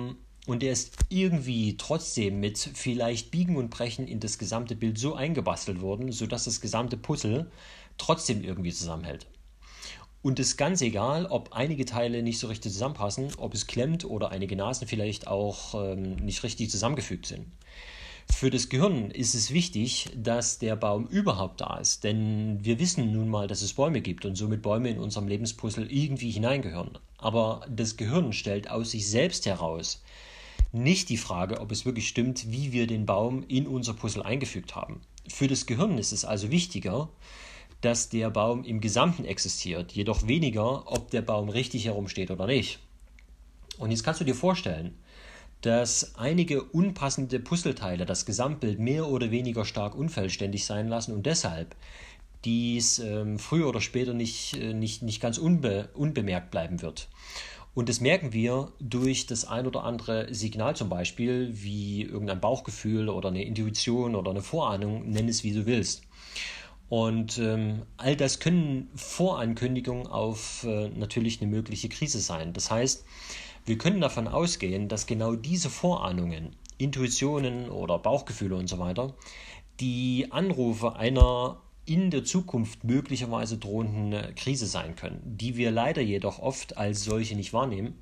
ähm, 0.09 0.17
und 0.47 0.61
er 0.61 0.73
ist 0.73 0.97
irgendwie 1.09 1.75
trotzdem 1.77 2.39
mit 2.39 2.57
vielleicht 2.57 3.31
Biegen 3.31 3.55
und 3.57 3.69
Brechen 3.71 4.07
in 4.07 4.19
das 4.19 4.37
gesamte 4.37 4.75
Bild 4.75 4.99
so 4.99 5.15
eingebastelt 5.15 5.81
worden, 5.81 6.11
sodass 6.11 6.43
das 6.43 6.61
gesamte 6.61 6.97
Puzzle 6.97 7.49
trotzdem 7.97 8.43
irgendwie 8.43 8.71
zusammenhält. 8.71 9.25
Und 10.25 10.39
es 10.39 10.47
ist 10.47 10.57
ganz 10.57 10.81
egal, 10.81 11.27
ob 11.27 11.53
einige 11.53 11.85
Teile 11.85 12.23
nicht 12.23 12.39
so 12.39 12.47
richtig 12.47 12.71
zusammenpassen, 12.71 13.27
ob 13.37 13.53
es 13.53 13.67
klemmt 13.67 14.05
oder 14.05 14.31
einige 14.31 14.55
Nasen 14.55 14.87
vielleicht 14.87 15.27
auch 15.27 15.75
ähm, 15.75 16.15
nicht 16.15 16.41
richtig 16.41 16.71
zusammengefügt 16.71 17.27
sind. 17.27 17.45
Für 18.33 18.49
das 18.49 18.69
Gehirn 18.69 19.11
ist 19.11 19.35
es 19.35 19.53
wichtig, 19.53 20.09
dass 20.15 20.57
der 20.57 20.77
Baum 20.77 21.05
überhaupt 21.05 21.61
da 21.61 21.77
ist, 21.77 22.03
denn 22.03 22.57
wir 22.65 22.79
wissen 22.79 23.13
nun 23.13 23.29
mal, 23.29 23.45
dass 23.45 23.61
es 23.61 23.73
Bäume 23.73 24.01
gibt 24.01 24.25
und 24.25 24.33
somit 24.33 24.63
Bäume 24.63 24.89
in 24.89 24.97
unserem 24.97 25.27
Lebenspuzzle 25.27 25.85
irgendwie 25.85 26.31
hineingehören. 26.31 26.97
Aber 27.19 27.63
das 27.69 27.95
Gehirn 27.95 28.33
stellt 28.33 28.67
aus 28.67 28.89
sich 28.89 29.07
selbst 29.07 29.45
heraus 29.45 30.01
nicht 30.71 31.09
die 31.09 31.17
Frage, 31.17 31.61
ob 31.61 31.71
es 31.71 31.85
wirklich 31.85 32.07
stimmt, 32.07 32.51
wie 32.51 32.71
wir 32.71 32.87
den 32.87 33.05
Baum 33.05 33.45
in 33.47 33.67
unser 33.67 33.93
Puzzle 33.93 34.23
eingefügt 34.23 34.75
haben. 34.75 35.01
Für 35.27 35.47
das 35.47 35.67
Gehirn 35.67 35.99
ist 35.99 36.11
es 36.11 36.25
also 36.25 36.49
wichtiger, 36.49 37.09
dass 37.85 38.09
der 38.09 38.31
Baum 38.31 38.63
im 38.63 38.81
Gesamten 38.81 39.25
existiert, 39.25 39.91
jedoch 39.91 40.27
weniger, 40.27 40.91
ob 40.91 41.11
der 41.11 41.21
Baum 41.21 41.49
richtig 41.49 41.85
herumsteht 41.85 42.31
oder 42.31 42.47
nicht. 42.47 42.79
Und 43.77 43.91
jetzt 43.91 44.03
kannst 44.03 44.21
du 44.21 44.25
dir 44.25 44.33
vorstellen, 44.33 44.95
dass 45.61 46.15
einige 46.15 46.63
unpassende 46.63 47.39
Puzzleteile 47.39 48.07
das 48.07 48.25
Gesamtbild 48.25 48.79
mehr 48.79 49.07
oder 49.07 49.29
weniger 49.29 49.65
stark 49.65 49.93
unvollständig 49.93 50.65
sein 50.65 50.87
lassen 50.87 51.13
und 51.13 51.27
deshalb 51.27 51.75
dies 52.43 52.97
ähm, 52.99 53.37
früher 53.37 53.67
oder 53.67 53.81
später 53.81 54.13
nicht, 54.13 54.57
äh, 54.57 54.73
nicht, 54.73 55.03
nicht 55.03 55.21
ganz 55.21 55.37
unbe 55.37 55.89
unbemerkt 55.93 56.49
bleiben 56.49 56.81
wird. 56.81 57.07
Und 57.75 57.89
das 57.89 57.99
merken 58.01 58.33
wir 58.33 58.71
durch 58.79 59.27
das 59.27 59.45
ein 59.45 59.67
oder 59.67 59.83
andere 59.83 60.33
Signal 60.33 60.75
zum 60.75 60.89
Beispiel, 60.89 61.49
wie 61.53 62.01
irgendein 62.01 62.39
Bauchgefühl 62.39 63.09
oder 63.09 63.29
eine 63.29 63.43
Intuition 63.43 64.15
oder 64.15 64.31
eine 64.31 64.41
Vorahnung, 64.41 65.09
nenn 65.09 65.27
es 65.27 65.43
wie 65.43 65.53
du 65.53 65.67
willst. 65.67 66.01
Und 66.87 67.39
ähm, 67.39 67.83
all 67.97 68.15
das 68.15 68.39
können 68.39 68.89
Vorankündigungen 68.95 70.07
auf 70.07 70.63
äh, 70.63 70.89
natürlich 70.89 71.41
eine 71.41 71.49
mögliche 71.49 71.89
Krise 71.89 72.19
sein. 72.19 72.53
Das 72.53 72.69
heißt, 72.69 73.05
wir 73.65 73.77
können 73.77 74.01
davon 74.01 74.27
ausgehen, 74.27 74.87
dass 74.87 75.07
genau 75.07 75.35
diese 75.35 75.69
Vorahnungen, 75.69 76.55
Intuitionen 76.77 77.69
oder 77.69 77.97
Bauchgefühle 77.97 78.55
und 78.55 78.67
so 78.67 78.77
weiter, 78.77 79.15
die 79.79 80.27
Anrufe 80.29 80.95
einer 80.95 81.61
in 81.85 82.11
der 82.11 82.23
Zukunft 82.23 82.83
möglicherweise 82.83 83.57
drohenden 83.57 84.35
Krise 84.35 84.65
sein 84.67 84.95
können, 84.95 85.21
die 85.23 85.55
wir 85.55 85.71
leider 85.71 86.01
jedoch 86.01 86.39
oft 86.39 86.77
als 86.77 87.03
solche 87.03 87.35
nicht 87.35 87.53
wahrnehmen. 87.53 87.99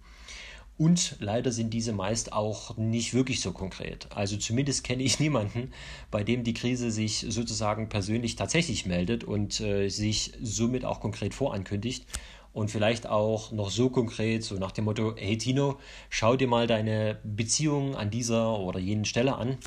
Und 0.78 1.18
leider 1.20 1.52
sind 1.52 1.72
diese 1.74 1.94
meist 1.94 2.34
auch 2.34 2.78
nicht 2.78 3.14
wirklich 3.14 3.42
so 3.42 3.52
konkret. 3.52 4.08
Also 4.16 4.38
zumindest 4.38 4.84
kenne 4.84 5.04
ich 5.04 5.20
niemanden, 5.22 5.72
bei 6.10 6.24
dem 6.24 6.44
die 6.44 6.54
Krise 6.54 6.92
sich 6.92 7.26
sozusagen 7.30 7.90
persönlich 7.90 8.36
tatsächlich 8.36 8.86
meldet 8.86 9.24
und 9.24 9.60
äh, 9.62 9.90
sich 9.90 10.34
somit 10.42 10.84
auch 10.86 11.00
konkret 11.00 11.34
vorankündigt 11.34 12.06
und 12.54 12.70
vielleicht 12.70 13.08
auch 13.08 13.52
noch 13.52 13.70
so 13.70 13.90
konkret, 13.90 14.44
so 14.44 14.56
nach 14.56 14.72
dem 14.72 14.86
Motto, 14.86 15.16
hey 15.18 15.38
Tino, 15.38 15.80
schau 16.10 16.36
dir 16.36 16.48
mal 16.48 16.68
deine 16.68 17.20
Beziehung 17.24 17.96
an 17.96 18.12
dieser 18.12 18.60
oder 18.60 18.80
jenen 18.80 19.06
Stelle 19.06 19.36
an 19.36 19.58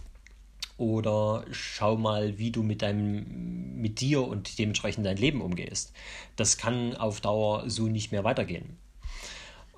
oder 0.78 1.44
schau 1.50 1.96
mal, 1.96 2.38
wie 2.38 2.50
du 2.50 2.62
mit 2.62 2.82
deinem, 2.82 3.80
mit 3.80 4.00
dir 4.00 4.22
und 4.26 4.58
dementsprechend 4.58 5.06
dein 5.06 5.16
Leben 5.16 5.40
umgehst. 5.40 5.92
Das 6.36 6.58
kann 6.58 6.96
auf 6.96 7.20
Dauer 7.20 7.68
so 7.68 7.88
nicht 7.88 8.12
mehr 8.12 8.24
weitergehen. 8.24 8.76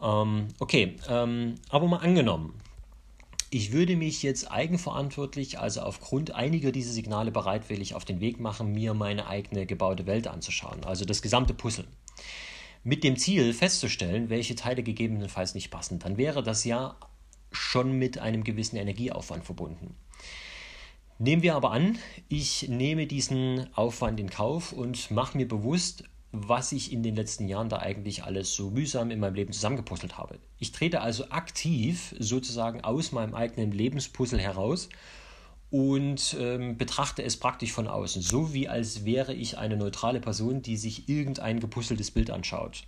Ähm, 0.02 0.48
okay, 0.58 0.96
ähm, 1.08 1.56
aber 1.68 1.88
mal 1.88 1.98
angenommen, 1.98 2.54
ich 3.50 3.72
würde 3.72 3.96
mich 3.96 4.22
jetzt 4.22 4.50
eigenverantwortlich, 4.50 5.58
also 5.58 5.80
aufgrund 5.80 6.34
einiger 6.34 6.70
dieser 6.70 6.92
Signale 6.92 7.30
bereitwillig 7.30 7.94
auf 7.94 8.04
den 8.04 8.20
Weg 8.20 8.40
machen, 8.40 8.72
mir 8.72 8.94
meine 8.94 9.26
eigene 9.26 9.64
gebaute 9.66 10.06
Welt 10.06 10.26
anzuschauen, 10.26 10.84
also 10.84 11.04
das 11.04 11.22
gesamte 11.22 11.54
Puzzle 11.54 11.86
mit 12.84 13.04
dem 13.04 13.16
Ziel 13.16 13.52
festzustellen, 13.52 14.30
welche 14.30 14.54
Teile 14.54 14.82
gegebenenfalls 14.82 15.54
nicht 15.54 15.70
passen, 15.70 15.98
dann 15.98 16.16
wäre 16.16 16.42
das 16.42 16.64
ja 16.64 16.96
schon 17.50 17.92
mit 17.92 18.18
einem 18.18 18.44
gewissen 18.44 18.76
Energieaufwand 18.76 19.44
verbunden. 19.44 19.94
Nehmen 21.18 21.42
wir 21.42 21.56
aber 21.56 21.72
an, 21.72 21.98
ich 22.28 22.68
nehme 22.68 23.06
diesen 23.06 23.68
Aufwand 23.74 24.20
in 24.20 24.30
Kauf 24.30 24.72
und 24.72 25.10
mache 25.10 25.36
mir 25.36 25.48
bewusst, 25.48 26.04
was 26.32 26.72
ich 26.72 26.92
in 26.92 27.02
den 27.02 27.16
letzten 27.16 27.48
Jahren 27.48 27.68
da 27.68 27.78
eigentlich 27.78 28.24
alles 28.24 28.54
so 28.54 28.70
mühsam 28.70 29.10
in 29.10 29.20
meinem 29.20 29.34
Leben 29.34 29.52
zusammengepuzzelt 29.52 30.18
habe. 30.18 30.38
Ich 30.58 30.72
trete 30.72 31.00
also 31.00 31.30
aktiv 31.30 32.14
sozusagen 32.18 32.82
aus 32.82 33.12
meinem 33.12 33.34
eigenen 33.34 33.72
Lebenspuzzle 33.72 34.38
heraus 34.38 34.88
und 35.70 36.36
ähm, 36.38 36.76
betrachte 36.76 37.22
es 37.22 37.36
praktisch 37.36 37.72
von 37.72 37.88
außen, 37.88 38.22
so 38.22 38.52
wie 38.52 38.68
als 38.68 39.04
wäre 39.04 39.34
ich 39.34 39.58
eine 39.58 39.76
neutrale 39.76 40.20
Person, 40.20 40.62
die 40.62 40.76
sich 40.76 41.08
irgendein 41.08 41.60
gepuzzeltes 41.60 42.10
Bild 42.10 42.30
anschaut. 42.30 42.84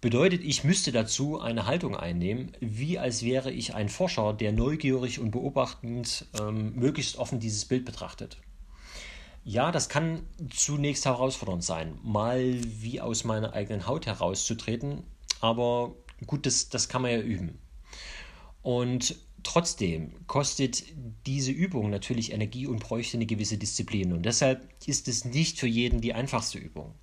Bedeutet, 0.00 0.42
ich 0.42 0.64
müsste 0.64 0.90
dazu 0.90 1.40
eine 1.40 1.66
Haltung 1.66 1.94
einnehmen, 1.94 2.52
wie 2.60 2.98
als 2.98 3.22
wäre 3.22 3.52
ich 3.52 3.74
ein 3.74 3.88
Forscher, 3.88 4.32
der 4.32 4.50
neugierig 4.52 5.20
und 5.20 5.30
beobachtend 5.30 6.26
ähm, 6.40 6.74
möglichst 6.74 7.18
offen 7.18 7.38
dieses 7.38 7.66
Bild 7.66 7.84
betrachtet. 7.84 8.38
Ja, 9.44 9.72
das 9.72 9.88
kann 9.88 10.22
zunächst 10.50 11.04
herausfordernd 11.04 11.64
sein, 11.64 11.98
mal 12.02 12.60
wie 12.62 13.00
aus 13.00 13.24
meiner 13.24 13.54
eigenen 13.54 13.86
Haut 13.86 14.06
herauszutreten, 14.06 15.02
aber 15.40 15.96
gut, 16.26 16.46
das, 16.46 16.68
das 16.68 16.88
kann 16.88 17.02
man 17.02 17.10
ja 17.10 17.20
üben. 17.20 17.58
Und 18.62 19.16
trotzdem 19.42 20.12
kostet 20.28 20.84
diese 21.26 21.50
Übung 21.50 21.90
natürlich 21.90 22.32
Energie 22.32 22.68
und 22.68 22.78
bräuchte 22.78 23.16
eine 23.16 23.26
gewisse 23.26 23.58
Disziplin. 23.58 24.12
Und 24.12 24.22
deshalb 24.22 24.68
ist 24.86 25.08
es 25.08 25.24
nicht 25.24 25.58
für 25.58 25.66
jeden 25.66 26.00
die 26.00 26.14
einfachste 26.14 26.58
Übung. 26.58 26.94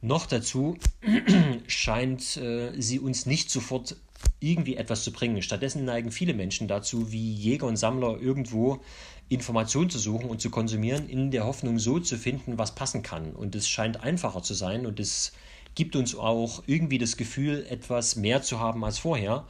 Noch 0.00 0.26
dazu 0.26 0.76
scheint 1.68 2.36
äh, 2.36 2.72
sie 2.80 2.98
uns 2.98 3.26
nicht 3.26 3.50
sofort 3.50 3.96
irgendwie 4.40 4.76
etwas 4.76 5.04
zu 5.04 5.12
bringen. 5.12 5.42
Stattdessen 5.42 5.84
neigen 5.84 6.10
viele 6.10 6.34
Menschen 6.34 6.68
dazu, 6.68 7.10
wie 7.12 7.32
Jäger 7.32 7.66
und 7.66 7.76
Sammler 7.76 8.20
irgendwo 8.20 8.80
Informationen 9.28 9.90
zu 9.90 9.98
suchen 9.98 10.30
und 10.30 10.40
zu 10.40 10.50
konsumieren, 10.50 11.08
in 11.08 11.30
der 11.30 11.44
Hoffnung, 11.44 11.78
so 11.78 11.98
zu 12.00 12.16
finden, 12.16 12.58
was 12.58 12.74
passen 12.74 13.02
kann. 13.02 13.32
Und 13.32 13.54
es 13.54 13.68
scheint 13.68 14.02
einfacher 14.02 14.42
zu 14.42 14.54
sein 14.54 14.86
und 14.86 15.00
es 15.00 15.32
gibt 15.74 15.96
uns 15.96 16.14
auch 16.14 16.62
irgendwie 16.66 16.98
das 16.98 17.16
Gefühl, 17.16 17.66
etwas 17.68 18.16
mehr 18.16 18.42
zu 18.42 18.58
haben 18.58 18.84
als 18.84 18.98
vorher. 18.98 19.46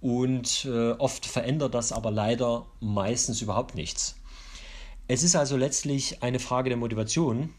Und 0.00 0.64
äh, 0.64 0.92
oft 0.92 1.26
verändert 1.26 1.74
das 1.74 1.92
aber 1.92 2.10
leider 2.10 2.66
meistens 2.80 3.40
überhaupt 3.40 3.74
nichts. 3.74 4.16
Es 5.06 5.22
ist 5.22 5.36
also 5.36 5.56
letztlich 5.56 6.22
eine 6.22 6.38
Frage 6.38 6.68
der 6.68 6.76
Motivation, 6.76 7.54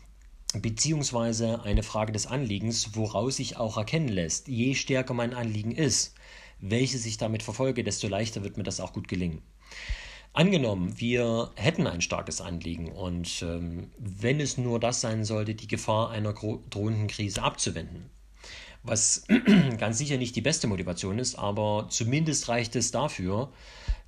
beziehungsweise 0.53 1.63
eine 1.63 1.83
Frage 1.83 2.11
des 2.11 2.27
Anliegens, 2.27 2.95
woraus 2.95 3.37
sich 3.37 3.57
auch 3.57 3.77
erkennen 3.77 4.07
lässt, 4.07 4.47
je 4.47 4.75
stärker 4.75 5.13
mein 5.13 5.33
Anliegen 5.33 5.71
ist, 5.71 6.15
welches 6.59 7.05
ich 7.05 7.17
damit 7.17 7.43
verfolge, 7.43 7.83
desto 7.83 8.07
leichter 8.07 8.43
wird 8.43 8.57
mir 8.57 8.63
das 8.63 8.79
auch 8.79 8.93
gut 8.93 9.07
gelingen. 9.07 9.41
Angenommen, 10.33 10.99
wir 10.99 11.51
hätten 11.55 11.87
ein 11.87 12.01
starkes 12.01 12.39
Anliegen 12.39 12.91
und 12.91 13.41
ähm, 13.41 13.89
wenn 13.97 14.39
es 14.39 14.57
nur 14.57 14.79
das 14.79 15.01
sein 15.01 15.25
sollte, 15.25 15.55
die 15.55 15.67
Gefahr 15.67 16.11
einer 16.11 16.33
drohenden 16.33 17.07
Krise 17.07 17.41
abzuwenden, 17.41 18.09
was 18.83 19.25
ganz 19.77 19.97
sicher 19.97 20.17
nicht 20.17 20.35
die 20.35 20.41
beste 20.41 20.67
Motivation 20.67 21.17
ist, 21.17 21.35
aber 21.35 21.87
zumindest 21.89 22.47
reicht 22.47 22.75
es 22.75 22.91
dafür, 22.91 23.51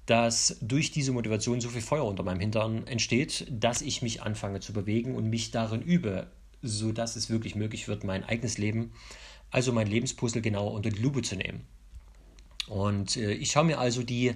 dass 0.05 0.57
durch 0.61 0.91
diese 0.91 1.11
Motivation 1.11 1.59
so 1.59 1.69
viel 1.69 1.81
Feuer 1.81 2.05
unter 2.05 2.23
meinem 2.23 2.39
Hintern 2.39 2.85
entsteht, 2.85 3.47
dass 3.49 3.81
ich 3.81 4.01
mich 4.01 4.21
anfange 4.21 4.59
zu 4.59 4.73
bewegen 4.73 5.15
und 5.15 5.29
mich 5.29 5.51
darin 5.51 5.81
übe, 5.81 6.27
sodass 6.61 7.15
es 7.15 7.29
wirklich 7.29 7.55
möglich 7.55 7.87
wird, 7.87 8.03
mein 8.03 8.23
eigenes 8.23 8.57
Leben, 8.57 8.93
also 9.49 9.71
mein 9.73 9.87
Lebenspuzzle 9.87 10.41
genauer 10.41 10.73
unter 10.73 10.89
die 10.89 11.01
Lupe 11.01 11.23
zu 11.23 11.35
nehmen. 11.35 11.65
Und 12.67 13.17
äh, 13.17 13.33
ich 13.33 13.51
schaue 13.51 13.65
mir 13.65 13.79
also 13.79 14.03
die 14.03 14.33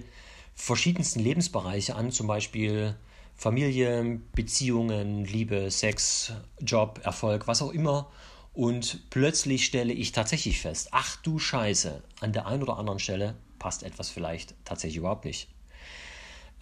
verschiedensten 0.56 1.20
Lebensbereiche 1.20 1.94
an, 1.94 2.10
zum 2.10 2.26
Beispiel 2.26 2.96
Familie, 3.36 4.20
Beziehungen, 4.34 5.24
Liebe, 5.24 5.70
Sex, 5.70 6.32
Job, 6.60 7.00
Erfolg, 7.04 7.46
was 7.46 7.62
auch 7.62 7.72
immer. 7.72 8.10
Und 8.54 9.10
plötzlich 9.10 9.66
stelle 9.66 9.92
ich 9.92 10.12
tatsächlich 10.12 10.60
fest, 10.60 10.88
ach 10.92 11.16
du 11.16 11.38
Scheiße, 11.38 12.02
an 12.20 12.32
der 12.32 12.46
einen 12.46 12.62
oder 12.62 12.78
anderen 12.78 12.98
Stelle 12.98 13.36
passt 13.58 13.82
etwas 13.82 14.08
vielleicht 14.08 14.54
tatsächlich 14.64 14.96
überhaupt 14.96 15.26
nicht. 15.26 15.48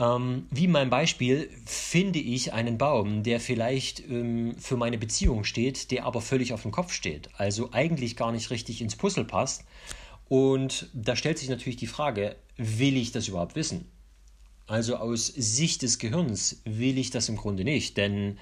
Ähm, 0.00 0.48
wie 0.50 0.66
mein 0.66 0.90
Beispiel 0.90 1.48
finde 1.66 2.18
ich 2.18 2.52
einen 2.52 2.78
Baum, 2.78 3.22
der 3.22 3.38
vielleicht 3.38 4.00
ähm, 4.00 4.56
für 4.58 4.76
meine 4.76 4.98
Beziehung 4.98 5.44
steht, 5.44 5.92
der 5.92 6.04
aber 6.04 6.20
völlig 6.20 6.52
auf 6.52 6.62
dem 6.62 6.72
Kopf 6.72 6.92
steht, 6.92 7.28
also 7.38 7.72
eigentlich 7.72 8.16
gar 8.16 8.32
nicht 8.32 8.50
richtig 8.50 8.80
ins 8.80 8.96
Puzzle 8.96 9.24
passt. 9.24 9.64
Und 10.28 10.88
da 10.92 11.16
stellt 11.16 11.38
sich 11.38 11.48
natürlich 11.48 11.76
die 11.76 11.86
Frage, 11.86 12.36
will 12.56 12.96
ich 12.96 13.12
das 13.12 13.28
überhaupt 13.28 13.56
wissen? 13.56 13.86
Also 14.66 14.96
aus 14.96 15.26
Sicht 15.26 15.82
des 15.82 15.98
Gehirns 15.98 16.62
will 16.64 16.96
ich 16.96 17.10
das 17.10 17.28
im 17.28 17.36
Grunde 17.36 17.64
nicht, 17.64 17.96
denn 17.98 18.38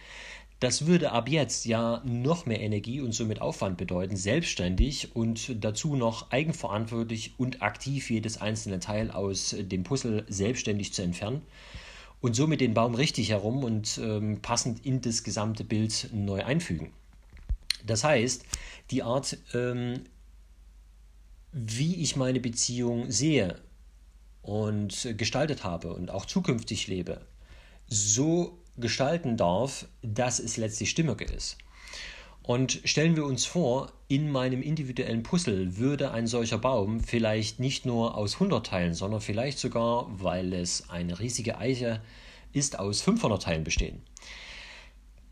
das 0.61 0.87
würde 0.87 1.11
ab 1.11 1.29
jetzt 1.29 1.65
ja 1.65 2.01
noch 2.05 2.47
mehr 2.47 2.61
Energie 2.61 3.01
und 3.01 3.13
somit 3.13 3.41
Aufwand 3.41 3.77
bedeuten, 3.77 4.15
selbstständig 4.15 5.17
und 5.17 5.57
dazu 5.65 5.97
noch 5.97 6.31
eigenverantwortlich 6.31 7.35
und 7.37 7.63
aktiv 7.63 8.09
jedes 8.11 8.41
einzelne 8.41 8.79
Teil 8.79 9.11
aus 9.11 9.57
dem 9.59 9.83
Puzzle 9.83 10.25
selbstständig 10.29 10.93
zu 10.93 11.03
entfernen 11.03 11.43
und 12.21 12.37
somit 12.37 12.61
den 12.61 12.75
Baum 12.75 12.95
richtig 12.95 13.31
herum 13.31 13.65
und 13.65 13.99
ähm, 13.99 14.41
passend 14.41 14.87
in 14.87 15.01
das 15.01 15.25
gesamte 15.25 15.65
Bild 15.65 16.11
neu 16.13 16.45
einfügen. 16.45 16.93
Das 17.85 18.05
heißt, 18.05 18.45
die 18.93 19.03
Art, 19.03 19.39
ähm, 19.55 20.05
wie 21.53 21.97
ich 21.97 22.17
meine 22.17 22.41
Beziehung 22.41 23.11
sehe 23.11 23.57
und 24.43 25.15
gestaltet 25.17 25.65
habe 25.65 25.93
und 25.93 26.11
auch 26.11 26.27
zukünftig 26.27 26.89
lebe, 26.89 27.21
so 27.87 28.59
gestalten 28.77 29.37
darf, 29.37 29.87
dass 30.03 30.39
es 30.39 30.57
letztlich 30.57 30.91
stimmig 30.91 31.21
ist. 31.21 31.59
Und 32.43 32.81
stellen 32.85 33.15
wir 33.15 33.25
uns 33.25 33.45
vor, 33.45 33.93
in 34.09 34.31
meinem 34.31 34.63
individuellen 34.63 35.23
Puzzle 35.23 35.77
würde 35.77 36.11
ein 36.11 36.27
solcher 36.27 36.59
Baum 36.59 37.01
vielleicht 37.01 37.61
nicht 37.61 37.87
nur 37.87 38.17
aus 38.17 38.35
100 38.35 38.67
Teilen, 38.67 38.95
sondern 38.95 39.21
vielleicht 39.21 39.59
sogar, 39.59 40.07
weil 40.21 40.53
es 40.53 40.91
eine 40.91 41.21
riesige 41.21 41.59
Eiche 41.59 42.01
ist, 42.53 42.79
aus 42.81 43.01
500 43.03 43.43
Teilen 43.43 43.63
bestehen. 43.63 44.03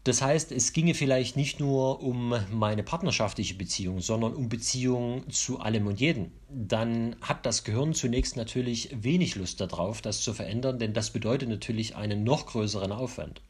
Das 0.05 0.23
heißt, 0.23 0.51
es 0.53 0.73
ginge 0.73 0.95
vielleicht 0.95 1.37
nicht 1.37 1.61
nur 1.61 2.03
um 2.03 2.35
meine 2.51 2.83
partnerschaftliche 2.83 3.55
Beziehung, 3.55 4.01
sondern 4.01 4.35
um 4.35 4.49
Beziehungen 4.49 5.29
zu 5.31 5.61
allem 5.61 5.87
und 5.87 6.01
jedem. 6.01 6.33
Dann 6.49 7.17
hat 7.21 7.45
das 7.45 7.65
Gehirn 7.65 7.93
zunächst 7.93 8.37
natürlich 8.37 8.89
wenig 9.03 9.35
Lust 9.35 9.61
darauf, 9.61 10.01
das 10.01 10.23
zu 10.23 10.33
verändern, 10.33 10.79
denn 10.79 10.95
das 10.95 11.11
bedeutet 11.11 11.51
natürlich 11.51 11.97
einen 11.97 12.25
noch 12.25 12.47
größeren 12.47 12.93
Aufwand. 12.93 13.43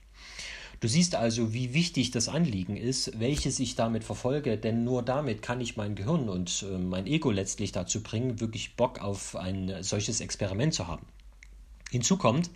Du 0.80 0.88
siehst 0.88 1.14
also, 1.14 1.52
wie 1.52 1.72
wichtig 1.72 2.10
das 2.10 2.28
Anliegen 2.28 2.76
ist, 2.76 3.20
welches 3.20 3.60
ich 3.60 3.76
damit 3.76 4.02
verfolge, 4.02 4.58
denn 4.58 4.82
nur 4.82 5.02
damit 5.02 5.42
kann 5.42 5.60
ich 5.60 5.76
mein 5.76 5.94
Gehirn 5.94 6.28
und 6.28 6.64
äh, 6.68 6.78
mein 6.78 7.06
Ego 7.06 7.30
letztlich 7.30 7.70
dazu 7.70 8.02
bringen, 8.02 8.40
wirklich 8.40 8.76
Bock 8.76 9.00
auf 9.00 9.36
ein 9.36 9.82
solches 9.82 10.20
Experiment 10.20 10.74
zu 10.74 10.88
haben. 10.88 11.06
Hinzu 11.90 12.16
kommt, 12.16 12.50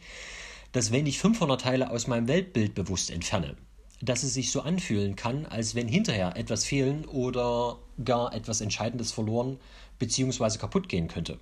dass 0.72 0.90
wenn 0.90 1.06
ich 1.06 1.18
500 1.18 1.60
Teile 1.60 1.90
aus 1.90 2.06
meinem 2.06 2.26
Weltbild 2.26 2.74
bewusst 2.74 3.10
entferne, 3.10 3.56
dass 4.04 4.22
es 4.22 4.34
sich 4.34 4.50
so 4.50 4.60
anfühlen 4.60 5.16
kann, 5.16 5.46
als 5.46 5.74
wenn 5.74 5.88
hinterher 5.88 6.36
etwas 6.36 6.64
fehlen 6.64 7.04
oder 7.06 7.78
gar 8.04 8.34
etwas 8.34 8.60
Entscheidendes 8.60 9.12
verloren 9.12 9.58
bzw. 9.98 10.58
kaputt 10.58 10.88
gehen 10.88 11.08
könnte. 11.08 11.38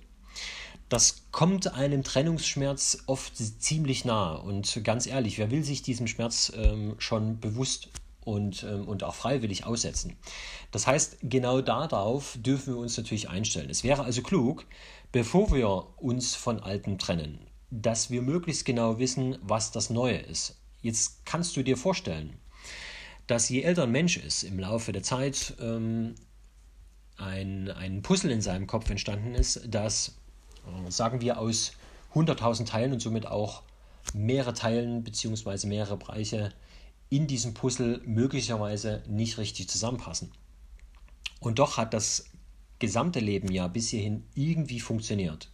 Das 0.89 1.23
kommt 1.31 1.73
einem 1.73 2.03
Trennungsschmerz 2.03 3.03
oft 3.07 3.35
ziemlich 3.37 4.05
nahe. 4.05 4.39
Und 4.39 4.83
ganz 4.83 5.07
ehrlich, 5.07 5.37
wer 5.37 5.49
will 5.49 5.63
sich 5.63 5.81
diesem 5.81 6.07
Schmerz 6.07 6.51
ähm, 6.55 6.95
schon 6.99 7.39
bewusst 7.39 7.89
und, 8.23 8.63
ähm, 8.63 8.87
und 8.87 9.03
auch 9.03 9.15
freiwillig 9.15 9.65
aussetzen? 9.65 10.15
Das 10.71 10.85
heißt, 10.85 11.17
genau 11.23 11.61
darauf 11.61 12.37
dürfen 12.39 12.75
wir 12.75 12.81
uns 12.81 12.95
natürlich 12.95 13.29
einstellen. 13.29 13.69
Es 13.69 13.83
wäre 13.83 14.03
also 14.03 14.21
klug, 14.21 14.65
bevor 15.11 15.51
wir 15.51 15.87
uns 15.97 16.35
von 16.35 16.59
Alten 16.59 16.99
trennen, 16.99 17.39
dass 17.71 18.11
wir 18.11 18.21
möglichst 18.21 18.65
genau 18.65 18.99
wissen, 18.99 19.37
was 19.41 19.71
das 19.71 19.89
Neue 19.89 20.17
ist. 20.17 20.57
Jetzt 20.81 21.25
kannst 21.25 21.55
du 21.55 21.63
dir 21.63 21.77
vorstellen, 21.77 22.37
dass 23.27 23.49
je 23.49 23.61
älter 23.61 23.83
ein 23.83 23.91
Mensch 23.91 24.17
ist, 24.17 24.43
im 24.43 24.59
Laufe 24.59 24.91
der 24.91 25.03
Zeit 25.03 25.55
ähm, 25.59 26.15
ein, 27.17 27.69
ein 27.71 28.01
Puzzle 28.01 28.31
in 28.31 28.41
seinem 28.41 28.67
Kopf 28.67 28.89
entstanden 28.89 29.35
ist, 29.35 29.61
das, 29.67 30.15
äh, 30.67 30.91
sagen 30.91 31.21
wir, 31.21 31.39
aus 31.39 31.73
100.000 32.13 32.65
Teilen 32.65 32.93
und 32.93 33.01
somit 33.01 33.25
auch 33.25 33.63
mehrere 34.13 34.53
Teilen 34.53 35.03
bzw. 35.03 35.67
mehrere 35.67 35.97
Bereiche 35.97 36.53
in 37.09 37.27
diesem 37.27 37.53
Puzzle 37.53 38.01
möglicherweise 38.05 39.03
nicht 39.07 39.37
richtig 39.37 39.69
zusammenpassen. 39.69 40.31
Und 41.39 41.59
doch 41.59 41.77
hat 41.77 41.93
das 41.93 42.25
gesamte 42.79 43.19
Leben 43.19 43.51
ja 43.51 43.67
bis 43.67 43.89
hierhin 43.89 44.23
irgendwie 44.35 44.79
funktioniert. 44.79 45.49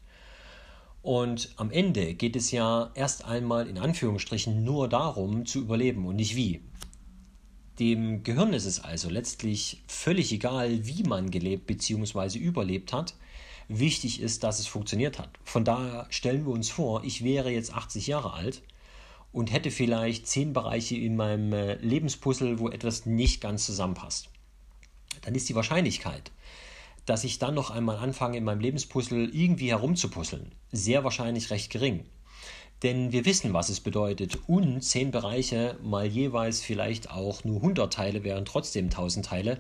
Und 1.01 1.49
am 1.57 1.71
Ende 1.71 2.13
geht 2.13 2.35
es 2.35 2.51
ja 2.51 2.91
erst 2.95 3.25
einmal 3.25 3.67
in 3.67 3.77
Anführungsstrichen 3.77 4.63
nur 4.63 4.89
darum 4.89 5.45
zu 5.45 5.59
überleben 5.59 6.05
und 6.05 6.15
nicht 6.15 6.35
wie. 6.35 6.61
Dem 7.79 8.24
Gehirn 8.24 8.51
ist 8.51 8.65
es 8.65 8.83
also 8.83 9.09
letztlich 9.09 9.81
völlig 9.88 10.33
egal, 10.33 10.86
wie 10.86 11.03
man 11.03 11.31
gelebt 11.31 11.65
bzw. 11.65 12.38
überlebt 12.38 12.91
hat. 12.91 13.15
Wichtig 13.69 14.19
ist, 14.19 14.43
dass 14.43 14.59
es 14.59 14.67
funktioniert 14.67 15.17
hat. 15.17 15.29
Von 15.45 15.63
daher 15.63 16.05
stellen 16.09 16.45
wir 16.45 16.51
uns 16.51 16.69
vor, 16.69 17.03
ich 17.05 17.24
wäre 17.24 17.51
jetzt 17.51 17.74
80 17.74 18.07
Jahre 18.07 18.33
alt 18.33 18.63
und 19.31 19.53
hätte 19.53 19.71
vielleicht 19.71 20.27
zehn 20.27 20.51
Bereiche 20.51 20.98
in 20.98 21.15
meinem 21.15 21.53
äh, 21.53 21.75
Lebenspuzzle, 21.75 22.59
wo 22.59 22.67
etwas 22.67 23.05
nicht 23.05 23.39
ganz 23.39 23.65
zusammenpasst. 23.65 24.29
Dann 25.21 25.36
ist 25.36 25.48
die 25.48 25.55
Wahrscheinlichkeit, 25.55 26.31
dass 27.05 27.24
ich 27.24 27.39
dann 27.39 27.53
noch 27.53 27.69
einmal 27.69 27.98
anfange, 27.98 28.38
in 28.38 28.43
meinem 28.43 28.59
Lebenspuzzle 28.59 29.25
irgendwie 29.25 29.69
herumzupuzzeln, 29.69 30.51
sehr 30.71 31.03
wahrscheinlich 31.03 31.50
recht 31.50 31.71
gering. 31.71 32.03
Denn 32.83 33.12
wir 33.12 33.25
wissen, 33.25 33.53
was 33.53 33.69
es 33.69 33.79
bedeutet. 33.81 34.39
Und 34.48 34.81
zehn 34.81 35.12
Bereiche 35.12 35.77
mal 35.83 36.05
jeweils 36.05 36.62
vielleicht 36.62 37.12
auch 37.12 37.43
nur 37.43 37.57
100 37.57 37.93
Teile 37.93 38.24
wären 38.24 38.45
trotzdem 38.45 38.86
1000 38.86 39.25
Teile, 39.25 39.59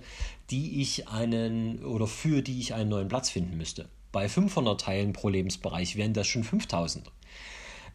die 0.49 0.81
ich 0.81 1.07
einen 1.09 1.83
oder 1.83 2.07
für 2.07 2.41
die 2.41 2.59
ich 2.59 2.73
einen 2.73 2.89
neuen 2.89 3.09
Platz 3.09 3.29
finden 3.29 3.57
müsste. 3.57 3.89
Bei 4.11 4.29
500 4.29 4.79
Teilen 4.79 5.13
pro 5.13 5.29
Lebensbereich 5.29 5.95
wären 5.95 6.13
das 6.13 6.27
schon 6.27 6.43
5000. 6.43 7.11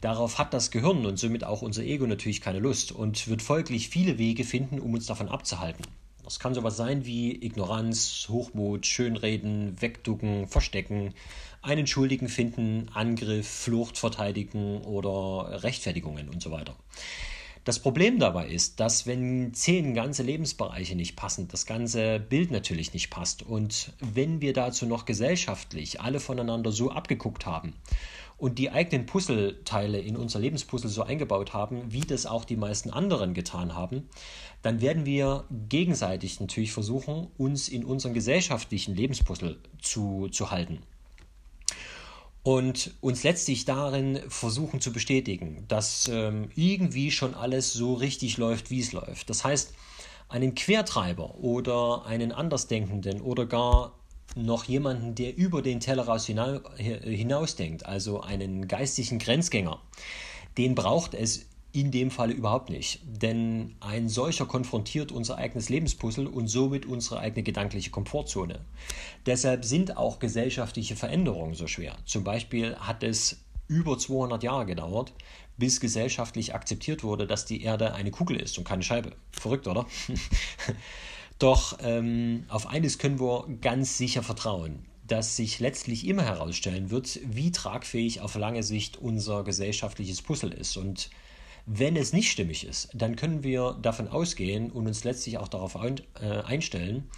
Darauf 0.01 0.39
hat 0.39 0.53
das 0.53 0.71
Gehirn 0.71 1.07
und 1.07 1.19
somit 1.19 1.45
auch 1.45 1.63
unser 1.63 1.83
Ego 1.83 2.07
natürlich 2.07 2.43
keine 2.43 2.59
Lust 2.59 2.93
und 2.93 3.27
wird 3.27 3.41
folglich 3.41 3.89
viele 3.89 4.19
Wege 4.19 4.45
finden, 4.45 4.79
um 4.79 4.93
uns 4.93 5.07
davon 5.07 5.29
abzuhalten. 5.29 5.85
Das 6.23 6.39
kann 6.39 6.55
sowas 6.55 6.77
sein 6.77 7.05
wie 7.05 7.45
Ignoranz, 7.45 8.27
Hochmut, 8.31 8.87
Schönreden, 8.87 9.81
Wegducken, 9.81 10.49
Verstecken, 10.49 11.15
einen 11.65 11.87
Schuldigen 11.87 12.29
finden, 12.29 12.89
Angriff, 12.93 13.49
Flucht 13.49 13.99
verteidigen 13.99 14.83
oder 14.83 15.63
Rechtfertigungen 15.63 16.29
und 16.29 16.43
so 16.43 16.51
weiter. 16.51 16.77
Das 17.65 17.79
Problem 17.79 18.19
dabei 18.19 18.49
ist, 18.49 18.79
dass 18.79 19.07
wenn 19.07 19.55
zehn 19.55 19.95
ganze 19.95 20.23
Lebensbereiche 20.23 20.95
nicht 20.95 21.17
passen, 21.17 21.49
das 21.49 21.65
ganze 21.65 22.21
Bild 22.21 22.51
natürlich 22.51 22.93
nicht 22.93 23.09
passt 23.09 23.43
und 23.43 23.95
wenn 24.01 24.43
wir 24.43 24.53
dazu 24.53 24.85
noch 24.85 25.07
gesellschaftlich 25.07 26.03
alle 26.03 26.21
voneinander 26.21 26.73
so 26.73 26.91
abgeguckt 26.91 27.47
haben 27.47 27.73
und 28.37 28.59
die 28.59 28.71
eigenen 28.71 29.07
Puzzleteile 29.07 29.99
in 29.99 30.15
unser 30.15 30.41
Lebenspuzzle 30.41 30.91
so 30.91 31.05
eingebaut 31.05 31.55
haben, 31.55 31.91
wie 31.91 32.03
das 32.03 32.27
auch 32.27 32.45
die 32.45 32.57
meisten 32.57 32.91
anderen 32.91 33.33
getan 33.33 33.75
haben, 33.75 34.11
dann 34.61 34.83
werden 34.83 35.07
wir 35.07 35.45
gegenseitig 35.71 36.41
natürlich 36.41 36.73
versuchen, 36.73 37.29
uns 37.39 37.69
in 37.69 37.87
unserem 37.87 38.13
gesellschaftlichen 38.13 38.95
Lebenspuzzle 38.95 39.57
zu, 39.81 40.29
zu 40.29 40.51
halten 40.51 40.81
und 42.45 42.95
uns 43.01 43.25
letztlich 43.25 43.65
darin 43.65 44.21
versuchen 44.29 44.81
zu 44.81 44.93
bestätigen, 44.93 45.65
dass 45.67 46.09
ähm, 46.13 46.51
irgendwie 46.55 47.11
schon 47.11 47.35
alles 47.35 47.73
so 47.73 47.95
richtig 47.95 48.37
läuft, 48.37 48.71
wie 48.71 48.81
es 48.81 48.93
läuft. 48.93 49.31
Das 49.31 49.45
heißt, 49.45 49.73
einen 50.29 50.55
Quertreiber 50.55 51.37
oder 51.37 52.05
einen 52.07 52.33
Andersdenkenden 52.33 53.23
oder 53.23 53.47
gar 53.47 53.99
noch 54.37 54.65
jemanden, 54.65 55.15
der 55.15 55.37
über 55.37 55.63
den 55.63 55.81
Tellerrand 55.81 56.23
hinausdenkt, 56.23 57.87
also 57.87 58.21
einen 58.21 58.69
geistigen 58.69 59.19
Grenzgänger, 59.19 59.81
den 60.59 60.75
braucht 60.75 61.15
es 61.15 61.47
in 61.75 61.91
dem 61.91 62.13
Falle 62.13 62.33
überhaupt 62.33 62.71
nicht. 62.71 63.01
Denn 63.05 63.75
ein 63.81 64.09
solcher 64.09 64.47
konfrontiert 64.47 65.11
unser 65.11 65.39
eigenes 65.39 65.69
Lebenspuzzle 65.69 66.29
und 66.29 66.47
somit 66.47 66.87
unsere 66.87 67.19
eigene 67.19 67.43
gedankliche 67.43 67.91
Komfortzone. 67.91 68.61
Deshalb 69.27 69.65
sind 69.65 69.97
auch 69.97 70.21
gesellschaftliche 70.21 70.95
Veränderungen 70.95 71.55
so 71.55 71.67
schwer. 71.67 71.97
Zum 72.07 72.23
Beispiel 72.23 72.77
hat 72.77 73.03
es 73.03 73.45
über 73.67 73.99
200 73.99 74.45
Jahre 74.45 74.67
gedauert, 74.67 75.13
bis 75.57 75.81
gesellschaftlich 75.81 76.55
akzeptiert 76.55 77.03
wurde, 77.03 77.27
dass 77.27 77.45
die 77.45 77.63
Erde 77.63 77.95
eine 77.95 78.13
Kugel 78.13 78.41
ist 78.41 78.57
und 78.57 78.65
keine 78.65 78.85
Scheibe. 78.85 79.11
Verrückt, 79.33 79.67
oder? 79.67 79.87
Doch 81.41 81.79
ähm, 81.83 82.45
auf 82.49 82.69
eines 82.69 82.99
können 82.99 83.19
wir 83.19 83.49
ganz 83.61 83.99
sicher 83.99 84.23
vertrauen, 84.23 84.85
dass 85.09 85.35
sich 85.35 85.59
letztlich 85.59 86.07
immer 86.07 86.23
herausstellen 86.23 86.91
wird, 86.91 87.19
wie 87.25 87.51
tragfähig 87.51 88.21
auf 88.21 88.37
lange 88.37 88.63
Sicht 88.63 88.97
unser 88.97 89.43
gesellschaftliches 89.43 90.23
Puzzle 90.23 90.53
ist. 90.53 90.77
Und 90.77 91.11
wenn 91.67 91.97
es 91.97 92.13
nicht 92.13 92.31
stimmig 92.31 92.67
ist, 92.67 92.91
dann 92.93 93.17
können 93.17 93.43
wir 93.43 93.79
davon 93.81 94.09
ausgehen 94.09 94.71
und 94.71 94.87
uns 94.87 95.05
letztlich 95.05 95.39
auch 95.39 95.49
darauf 95.49 95.77
äh, 95.77 96.27
einstellen, 96.43 97.09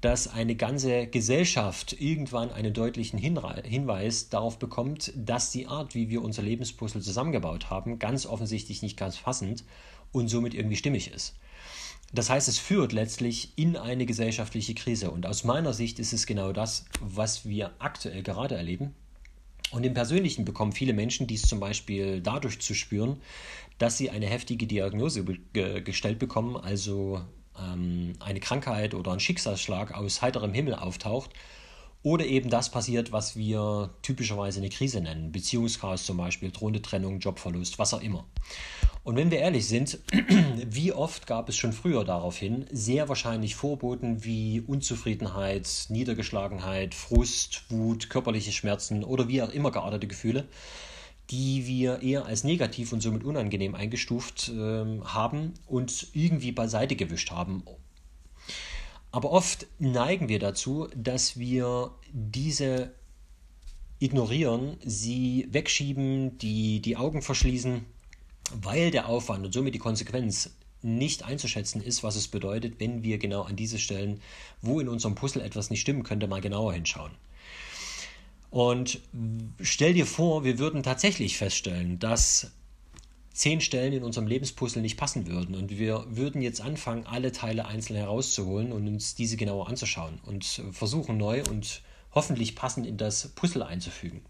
dass 0.00 0.28
eine 0.28 0.54
ganze 0.54 1.06
Gesellschaft 1.06 2.00
irgendwann 2.00 2.50
einen 2.50 2.72
deutlichen 2.72 3.18
Hinweis 3.18 4.30
darauf 4.30 4.58
bekommt, 4.58 5.12
dass 5.14 5.50
die 5.50 5.66
Art, 5.66 5.94
wie 5.94 6.08
wir 6.08 6.22
unser 6.22 6.42
Lebenspuzzle 6.42 7.02
zusammengebaut 7.02 7.68
haben, 7.68 7.98
ganz 7.98 8.24
offensichtlich 8.24 8.80
nicht 8.80 8.96
ganz 8.96 9.18
passend 9.18 9.64
und 10.12 10.28
somit 10.28 10.54
irgendwie 10.54 10.76
stimmig 10.76 11.12
ist. 11.12 11.36
Das 12.12 12.30
heißt, 12.30 12.48
es 12.48 12.58
führt 12.58 12.92
letztlich 12.92 13.52
in 13.56 13.76
eine 13.76 14.06
gesellschaftliche 14.06 14.74
Krise. 14.74 15.10
Und 15.10 15.26
aus 15.26 15.44
meiner 15.44 15.72
Sicht 15.72 15.98
ist 15.98 16.12
es 16.12 16.26
genau 16.26 16.52
das, 16.52 16.86
was 17.00 17.46
wir 17.46 17.72
aktuell 17.78 18.22
gerade 18.22 18.56
erleben. 18.56 18.94
Und 19.70 19.84
im 19.84 19.94
Persönlichen 19.94 20.44
bekommen 20.44 20.72
viele 20.72 20.92
Menschen 20.92 21.26
dies 21.26 21.42
zum 21.42 21.60
Beispiel 21.60 22.20
dadurch 22.20 22.60
zu 22.60 22.74
spüren, 22.74 23.20
dass 23.78 23.96
sie 23.96 24.10
eine 24.10 24.26
heftige 24.26 24.66
Diagnose 24.66 25.24
ge 25.24 25.80
gestellt 25.80 26.18
bekommen, 26.18 26.56
also 26.56 27.22
ähm, 27.58 28.14
eine 28.20 28.40
Krankheit 28.40 28.94
oder 28.94 29.12
ein 29.12 29.20
Schicksalsschlag 29.20 29.94
aus 29.94 30.22
heiterem 30.22 30.52
Himmel 30.52 30.74
auftaucht 30.74 31.30
oder 32.02 32.24
eben 32.24 32.48
das 32.48 32.70
passiert, 32.70 33.12
was 33.12 33.36
wir 33.36 33.90
typischerweise 34.02 34.60
eine 34.60 34.70
Krise 34.70 35.00
nennen. 35.00 35.32
Beziehungschaos 35.32 36.06
zum 36.06 36.16
Beispiel, 36.16 36.50
drohende 36.50 36.80
Trennung, 36.80 37.20
Jobverlust, 37.20 37.78
was 37.78 37.92
auch 37.92 38.00
immer. 38.00 38.24
Und 39.02 39.16
wenn 39.16 39.30
wir 39.30 39.38
ehrlich 39.38 39.66
sind, 39.66 39.98
wie 40.66 40.92
oft 40.92 41.26
gab 41.26 41.48
es 41.48 41.56
schon 41.56 41.72
früher 41.72 42.04
daraufhin 42.04 42.66
sehr 42.70 43.08
wahrscheinlich 43.08 43.54
Vorboten 43.54 44.24
wie 44.24 44.60
Unzufriedenheit, 44.60 45.86
Niedergeschlagenheit, 45.88 46.94
Frust, 46.94 47.64
Wut, 47.70 48.10
körperliche 48.10 48.52
Schmerzen 48.52 49.04
oder 49.04 49.28
wie 49.28 49.42
auch 49.42 49.50
immer 49.50 49.70
geartete 49.70 50.06
Gefühle, 50.06 50.48
die 51.30 51.66
wir 51.66 52.02
eher 52.02 52.26
als 52.26 52.44
negativ 52.44 52.92
und 52.92 53.02
somit 53.02 53.24
unangenehm 53.24 53.74
eingestuft 53.74 54.48
äh, 54.48 55.00
haben 55.04 55.54
und 55.66 56.08
irgendwie 56.12 56.52
beiseite 56.52 56.96
gewischt 56.96 57.30
haben, 57.30 57.62
aber 59.12 59.30
oft 59.30 59.66
neigen 59.78 60.28
wir 60.28 60.38
dazu, 60.38 60.88
dass 60.94 61.38
wir 61.38 61.90
diese 62.12 62.92
ignorieren, 63.98 64.76
sie 64.84 65.48
wegschieben, 65.50 66.38
die, 66.38 66.80
die 66.80 66.96
Augen 66.96 67.22
verschließen, 67.22 67.84
weil 68.54 68.90
der 68.90 69.08
Aufwand 69.08 69.44
und 69.44 69.52
somit 69.52 69.74
die 69.74 69.78
Konsequenz 69.78 70.50
nicht 70.82 71.24
einzuschätzen 71.24 71.82
ist, 71.82 72.02
was 72.02 72.16
es 72.16 72.28
bedeutet, 72.28 72.80
wenn 72.80 73.02
wir 73.02 73.18
genau 73.18 73.42
an 73.42 73.56
diese 73.56 73.78
Stellen, 73.78 74.22
wo 74.62 74.80
in 74.80 74.88
unserem 74.88 75.14
Puzzle 75.14 75.42
etwas 75.42 75.68
nicht 75.70 75.82
stimmen 75.82 76.04
könnte, 76.04 76.26
mal 76.26 76.40
genauer 76.40 76.72
hinschauen. 76.72 77.12
Und 78.50 79.00
stell 79.60 79.94
dir 79.94 80.06
vor, 80.06 80.44
wir 80.44 80.58
würden 80.58 80.82
tatsächlich 80.82 81.36
feststellen, 81.36 81.98
dass 81.98 82.50
zehn 83.40 83.62
Stellen 83.62 83.94
in 83.94 84.02
unserem 84.02 84.26
Lebenspuzzle 84.26 84.82
nicht 84.82 84.98
passen 84.98 85.26
würden. 85.26 85.54
Und 85.54 85.70
wir 85.78 86.04
würden 86.10 86.42
jetzt 86.42 86.60
anfangen, 86.60 87.06
alle 87.06 87.32
Teile 87.32 87.64
einzeln 87.64 87.96
herauszuholen 87.96 88.70
und 88.70 88.86
uns 88.86 89.14
diese 89.14 89.38
genauer 89.38 89.66
anzuschauen 89.66 90.20
und 90.26 90.44
versuchen 90.72 91.16
neu 91.16 91.42
und 91.48 91.80
hoffentlich 92.14 92.54
passend 92.54 92.86
in 92.86 92.98
das 92.98 93.28
Puzzle 93.28 93.62
einzufügen. 93.62 94.20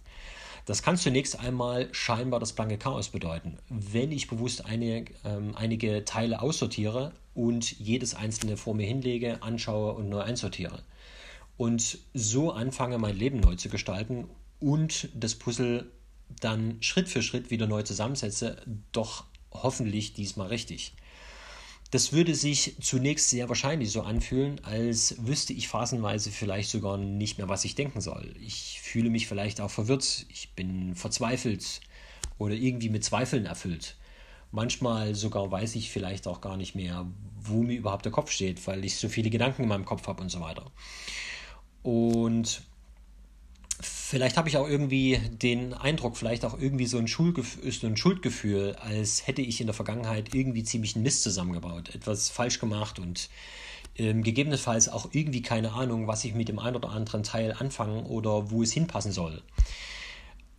Das 0.64 0.84
kann 0.84 0.96
zunächst 0.96 1.40
einmal 1.40 1.88
scheinbar 1.90 2.38
das 2.38 2.52
blanke 2.52 2.78
Chaos 2.78 3.08
bedeuten. 3.08 3.58
Wenn 3.68 4.12
ich 4.12 4.28
bewusst 4.28 4.64
eine, 4.64 5.06
ähm, 5.24 5.56
einige 5.56 6.04
Teile 6.04 6.40
aussortiere 6.40 7.12
und 7.34 7.80
jedes 7.80 8.14
einzelne 8.14 8.56
vor 8.56 8.74
mir 8.74 8.86
hinlege, 8.86 9.42
anschaue 9.42 9.92
und 9.92 10.08
neu 10.08 10.20
einsortiere. 10.20 10.84
Und 11.56 11.98
so 12.14 12.52
anfange, 12.52 12.98
mein 12.98 13.16
Leben 13.16 13.40
neu 13.40 13.56
zu 13.56 13.70
gestalten 13.70 14.28
und 14.60 15.08
das 15.14 15.34
Puzzle 15.34 15.90
dann 16.40 16.76
Schritt 16.82 17.08
für 17.08 17.22
Schritt 17.22 17.50
wieder 17.50 17.66
neu 17.66 17.82
zusammensetze, 17.82 18.62
doch 18.92 19.24
hoffentlich 19.52 20.12
diesmal 20.12 20.48
richtig. 20.48 20.94
Das 21.90 22.12
würde 22.12 22.36
sich 22.36 22.76
zunächst 22.80 23.30
sehr 23.30 23.48
wahrscheinlich 23.48 23.90
so 23.90 24.02
anfühlen, 24.02 24.62
als 24.64 25.16
wüsste 25.26 25.52
ich 25.52 25.66
phasenweise 25.66 26.30
vielleicht 26.30 26.70
sogar 26.70 26.96
nicht 26.96 27.38
mehr, 27.38 27.48
was 27.48 27.64
ich 27.64 27.74
denken 27.74 28.00
soll. 28.00 28.32
Ich 28.40 28.80
fühle 28.80 29.10
mich 29.10 29.26
vielleicht 29.26 29.60
auch 29.60 29.70
verwirrt, 29.70 30.26
ich 30.28 30.52
bin 30.54 30.94
verzweifelt 30.94 31.80
oder 32.38 32.54
irgendwie 32.54 32.90
mit 32.90 33.04
Zweifeln 33.04 33.44
erfüllt. 33.44 33.96
Manchmal 34.52 35.16
sogar 35.16 35.50
weiß 35.50 35.74
ich 35.74 35.90
vielleicht 35.90 36.28
auch 36.28 36.40
gar 36.40 36.56
nicht 36.56 36.76
mehr, 36.76 37.06
wo 37.40 37.62
mir 37.62 37.76
überhaupt 37.76 38.04
der 38.04 38.12
Kopf 38.12 38.30
steht, 38.30 38.64
weil 38.68 38.84
ich 38.84 38.96
so 38.96 39.08
viele 39.08 39.30
Gedanken 39.30 39.64
in 39.64 39.68
meinem 39.68 39.84
Kopf 39.84 40.06
habe 40.06 40.22
und 40.22 40.28
so 40.28 40.40
weiter. 40.40 40.70
Und 41.82 42.62
Vielleicht 44.10 44.36
habe 44.36 44.48
ich 44.48 44.56
auch 44.56 44.68
irgendwie 44.68 45.20
den 45.30 45.72
Eindruck, 45.72 46.16
vielleicht 46.16 46.44
auch 46.44 46.58
irgendwie 46.58 46.86
so 46.86 46.98
ein, 46.98 47.06
so 47.06 47.86
ein, 47.86 47.96
Schuldgefühl, 47.96 48.74
als 48.80 49.24
hätte 49.28 49.40
ich 49.40 49.60
in 49.60 49.68
der 49.68 49.72
Vergangenheit 49.72 50.34
irgendwie 50.34 50.64
ziemlich 50.64 50.96
einen 50.96 51.04
Mist 51.04 51.22
zusammengebaut, 51.22 51.94
etwas 51.94 52.28
falsch 52.28 52.58
gemacht 52.58 52.98
und 52.98 53.30
ähm, 53.96 54.24
gegebenenfalls 54.24 54.88
auch 54.88 55.10
irgendwie 55.12 55.42
keine 55.42 55.74
Ahnung, 55.74 56.08
was 56.08 56.24
ich 56.24 56.34
mit 56.34 56.48
dem 56.48 56.58
einen 56.58 56.74
oder 56.74 56.90
anderen 56.90 57.22
Teil 57.22 57.54
anfangen 57.56 58.04
oder 58.04 58.50
wo 58.50 58.64
es 58.64 58.72
hinpassen 58.72 59.12
soll. 59.12 59.42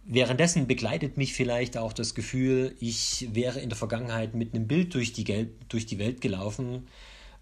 Währenddessen 0.05 0.65
begleitet 0.65 1.17
mich 1.17 1.33
vielleicht 1.33 1.75
auch 1.75 1.91
das 1.91 2.15
Gefühl, 2.15 2.77
ich 2.79 3.27
wäre 3.33 3.59
in 3.59 3.67
der 3.67 3.77
Vergangenheit 3.77 4.33
mit 4.33 4.55
einem 4.55 4.65
Bild 4.65 4.93
durch 4.93 5.11
die, 5.11 5.49
durch 5.67 5.85
die 5.85 5.99
Welt 5.99 6.21
gelaufen, 6.21 6.87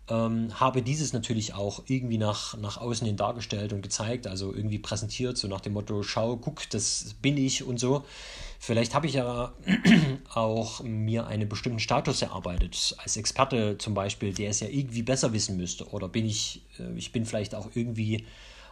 ähm, 0.10 0.60
habe 0.60 0.82
dieses 0.82 1.14
natürlich 1.14 1.54
auch 1.54 1.84
irgendwie 1.88 2.18
nach, 2.18 2.58
nach 2.58 2.78
außen 2.78 3.06
hin 3.06 3.18
dargestellt 3.18 3.74
und 3.74 3.82
gezeigt, 3.82 4.28
also 4.28 4.54
irgendwie 4.54 4.80
präsentiert, 4.80 5.38
so 5.38 5.48
nach 5.48 5.62
dem 5.62 5.74
Motto, 5.74 6.04
schau, 6.04 6.38
guck, 6.38 6.70
das 6.70 7.16
bin 7.22 7.38
ich 7.38 7.64
und 7.64 7.80
so. 7.80 8.04
Vielleicht 8.60 8.94
habe 8.94 9.08
ich 9.08 9.14
ja 9.14 9.54
auch 10.34 10.82
mir 10.84 11.28
einen 11.28 11.48
bestimmten 11.48 11.80
Status 11.80 12.22
erarbeitet, 12.22 12.96
als 12.98 13.18
Experte 13.18 13.78
zum 13.78 13.94
Beispiel, 13.94 14.34
der 14.34 14.50
es 14.50 14.60
ja 14.60 14.68
irgendwie 14.68 15.04
besser 15.04 15.32
wissen 15.32 15.58
müsste. 15.58 15.88
Oder 15.90 16.10
bin 16.10 16.26
ich, 16.26 16.64
äh, 16.80 16.92
ich 16.98 17.12
bin 17.12 17.26
vielleicht 17.26 17.56
auch 17.56 17.70
irgendwie 17.76 18.26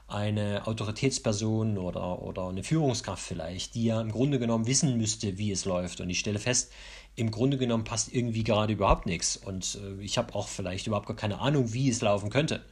eine 0.07 0.65
Autoritätsperson 0.65 1.77
oder, 1.77 2.21
oder 2.21 2.47
eine 2.47 2.63
Führungskraft 2.63 3.23
vielleicht, 3.23 3.75
die 3.75 3.85
ja 3.85 3.99
im 3.99 4.11
Grunde 4.11 4.39
genommen 4.39 4.65
wissen 4.65 4.97
müsste, 4.97 5.37
wie 5.37 5.51
es 5.51 5.65
läuft. 5.65 5.99
Und 5.99 6.09
ich 6.09 6.19
stelle 6.19 6.39
fest, 6.39 6.71
im 7.15 7.31
Grunde 7.31 7.57
genommen 7.57 7.83
passt 7.83 8.13
irgendwie 8.13 8.43
gerade 8.43 8.73
überhaupt 8.73 9.05
nichts. 9.05 9.35
Und 9.35 9.79
äh, 9.83 10.01
ich 10.01 10.17
habe 10.17 10.33
auch 10.33 10.47
vielleicht 10.47 10.87
überhaupt 10.87 11.07
gar 11.07 11.15
keine 11.15 11.39
Ahnung, 11.39 11.73
wie 11.73 11.89
es 11.89 12.01
laufen 12.01 12.29
könnte. 12.29 12.63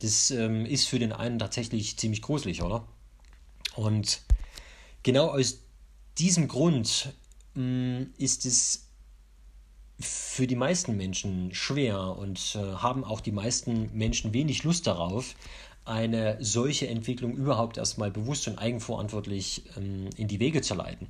Das 0.00 0.30
ähm, 0.32 0.66
ist 0.66 0.88
für 0.88 0.98
den 0.98 1.12
einen 1.12 1.38
tatsächlich 1.38 1.96
ziemlich 1.96 2.22
gruselig, 2.22 2.62
oder? 2.62 2.88
Und 3.76 4.22
genau 5.02 5.28
aus 5.28 5.60
diesem 6.18 6.48
Grund 6.48 7.12
mh, 7.54 7.62
mm, 7.62 8.14
ist 8.18 8.46
es 8.46 8.88
für 10.00 10.48
die 10.48 10.56
meisten 10.56 10.96
Menschen 10.96 11.54
schwer 11.54 12.16
und 12.16 12.56
äh, 12.56 12.58
haben 12.58 13.04
auch 13.04 13.20
die 13.20 13.30
meisten 13.30 13.96
Menschen 13.96 14.34
wenig 14.34 14.64
Lust 14.64 14.88
darauf, 14.88 15.36
eine 15.84 16.38
solche 16.40 16.88
Entwicklung 16.88 17.36
überhaupt 17.36 17.76
erstmal 17.76 18.10
bewusst 18.10 18.48
und 18.48 18.58
eigenverantwortlich 18.58 19.64
ähm, 19.76 20.08
in 20.16 20.28
die 20.28 20.40
Wege 20.40 20.62
zu 20.62 20.74
leiten. 20.74 21.08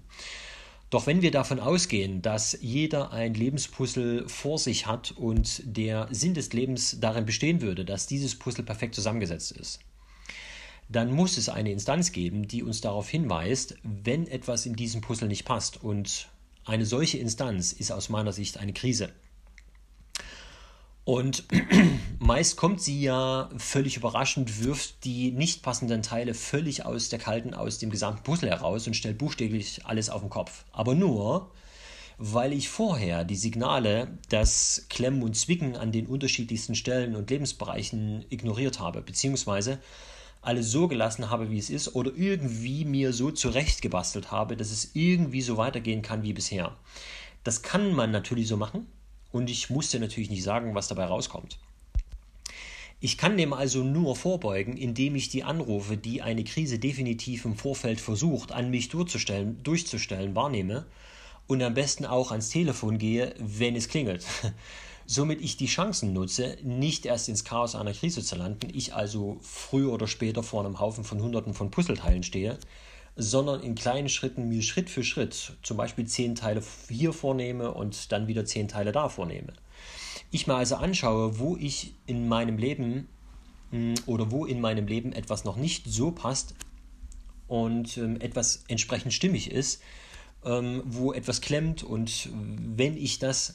Doch 0.91 1.07
wenn 1.07 1.23
wir 1.23 1.31
davon 1.31 1.59
ausgehen, 1.59 2.23
dass 2.23 2.57
jeder 2.61 3.13
ein 3.13 3.35
Lebenspuzzle 3.35 4.29
vor 4.29 4.59
sich 4.59 4.87
hat 4.87 5.13
und 5.13 5.63
der 5.65 6.09
Sinn 6.11 6.35
des 6.35 6.53
Lebens 6.53 6.99
darin 7.01 7.27
bestehen 7.27 7.61
würde, 7.61 7.85
dass 7.85 8.07
dieses 8.07 8.39
Puzzle 8.39 8.65
perfekt 8.65 8.95
zusammengesetzt 8.95 9.53
ist, 9.53 9.81
dann 10.89 11.11
muss 11.11 11.37
es 11.37 11.49
eine 11.49 11.73
Instanz 11.73 12.13
geben, 12.13 12.47
die 12.47 12.63
uns 12.63 12.81
darauf 12.81 13.09
hinweist, 13.09 13.77
wenn 13.83 14.27
etwas 14.27 14.67
in 14.67 14.77
diesem 14.77 15.01
Puzzle 15.01 15.29
nicht 15.29 15.45
passt. 15.45 15.83
Und 15.83 16.29
eine 16.65 16.87
solche 16.87 17.19
Instanz 17.19 17.73
ist 17.73 17.91
aus 17.91 18.09
meiner 18.09 18.33
Sicht 18.33 18.59
eine 18.59 18.73
Krise. 18.73 19.11
Und 21.05 21.45
meist 22.19 22.57
kommt 22.57 22.81
sie 22.81 23.03
ja 23.03 23.51
völlig 23.59 23.97
überraschend, 23.97 24.65
wirft 24.65 25.05
die 25.05 25.33
nicht 25.33 25.63
passenden 25.63 26.03
Teile 26.03 26.33
völlig 26.33 26.87
aus 26.87 27.11
der 27.11 27.19
kalten, 27.19 27.53
aus 27.53 27.79
dem 27.79 27.91
gesamten 27.91 28.23
Puzzle 28.23 28.49
heraus 28.51 28.87
und 28.87 28.95
stellt 28.95 29.19
buchstäblich 29.19 29.83
alles 29.85 30.09
auf 30.09 30.23
den 30.23 30.31
Kopf. 30.31 30.65
Aber 30.73 30.95
nur, 30.95 31.51
weil 32.17 32.55
ich 32.55 32.71
vorher 32.71 33.25
die 33.25 33.37
Signale, 33.37 34.19
das 34.31 34.87
Klemmen 34.89 35.23
und 35.23 35.37
Zwicken 35.37 35.77
an 35.77 35.93
den 35.93 36.07
unterschiedlichsten 36.07 36.75
Stellen 36.75 37.17
und 37.17 37.29
Lebensbereichen 37.29 38.25
ignoriert 38.31 38.81
habe, 38.81 39.03
beziehungsweise 39.03 39.79
alles 40.41 40.71
so 40.71 40.89
gelassen 40.89 41.31
habe, 41.31 41.51
wie 41.51 41.59
es 41.59 41.71
ist, 41.71 41.95
oder 41.95 42.13
irgendwie 42.15 42.85
mir 42.85 43.13
so 43.13 43.31
zurechtgebastelt 43.31 44.31
habe, 44.31 44.57
dass 44.57 44.71
es 44.71 44.91
irgendwie 44.95 45.43
so 45.43 45.57
weitergehen 45.57 46.03
kann 46.03 46.23
wie 46.23 46.33
bisher. 46.33 46.77
Das 47.45 47.63
kann 47.63 47.93
man 47.93 48.11
natürlich 48.11 48.49
so 48.49 48.57
machen, 48.57 48.87
und 49.35 49.51
ich 49.51 49.69
muss 49.69 49.91
dir 49.91 49.99
natürlich 49.99 50.31
nicht 50.31 50.45
sagen, 50.45 50.77
was 50.77 50.87
dabei 50.87 51.07
rauskommt. 51.07 51.59
Ich 53.01 53.19
kann 53.19 53.37
dem 53.37 53.53
also 53.53 53.83
nur 53.83 54.15
vorbeugen, 54.15 54.77
indem 54.77 55.17
ich 55.17 55.29
die 55.29 55.43
Anrufe, 55.43 55.97
die 55.97 56.23
eine 56.23 56.45
Krise 56.45 56.79
definitiv 56.79 57.45
im 57.45 57.57
Vorfeld 57.57 58.01
versucht, 58.01 58.53
an 58.53 58.71
mich 58.71 58.91
durchzustellen, 58.91 59.61
durchzustellen 59.65 60.37
wahrnehme 60.37 60.87
und 61.49 61.61
am 61.63 61.75
besten 61.75 62.07
auch 62.07 62.31
ans 62.31 62.49
Telefon 62.49 62.97
gehe, 62.97 63.35
wenn 63.41 63.75
es 63.75 63.89
klingelt. 63.89 64.25
Somit 65.07 65.43
ich 65.43 65.57
die 65.57 65.67
Chancen 65.67 66.13
nutze, 66.13 66.57
nicht 66.63 67.05
erst 67.05 67.29
ins 67.29 67.45
Chaos 67.45 67.75
einer 67.75 67.93
Krise 67.93 68.23
zu 68.23 68.37
landen, 68.37 68.69
ich 68.73 68.95
also 68.95 69.39
früher 69.41 69.93
oder 69.93 70.07
später 70.07 70.45
vor 70.45 70.65
einem 70.65 70.79
Haufen 70.79 71.03
von 71.03 71.21
Hunderten 71.21 71.55
von 71.55 71.73
Puzzleteilen 71.73 72.23
stehe, 72.23 72.57
sondern 73.17 73.63
in 73.63 73.75
kleinen 73.75 74.09
Schritten 74.09 74.49
mir 74.49 74.63
Schritt 74.63 74.91
für 74.91 75.05
Schritt 75.05 75.57
zum 75.63 75.77
Beispiel 75.77 76.07
zehn 76.07 76.35
Teile 76.35 76.63
hier 76.89 77.13
vornehme 77.13 77.73
und 77.73 78.13
dann 78.13 78.27
wieder 78.27 78.45
zehn 78.45 78.69
Teile 78.69 78.93
da 78.93 79.09
vornehme. 79.09 79.53
Ich 80.31 80.47
mir 80.47 80.55
also 80.55 80.77
anschaue, 80.77 81.39
wo 81.39 81.57
ich 81.57 81.95
in 82.07 82.27
meinem 82.27 82.59
Leben 82.59 83.09
hm, 83.71 83.95
oder 84.07 84.31
wo 84.31 84.45
in 84.45 84.61
meinem 84.61 84.87
Leben 84.87 85.13
etwas 85.13 85.45
noch 85.45 85.57
nicht 85.57 85.87
so 85.87 86.11
passt 86.11 86.55
und 87.47 87.97
ähm, 87.99 88.21
etwas 88.21 88.65
entsprechend 88.69 89.13
stimmig 89.13 89.51
ist, 89.51 89.81
ähm, 90.45 90.83
wo 90.85 91.13
etwas 91.13 91.41
klemmt 91.41 91.85
und 91.85 92.29
wenn 92.33 92.97
ich 92.97 93.21
das 93.21 93.55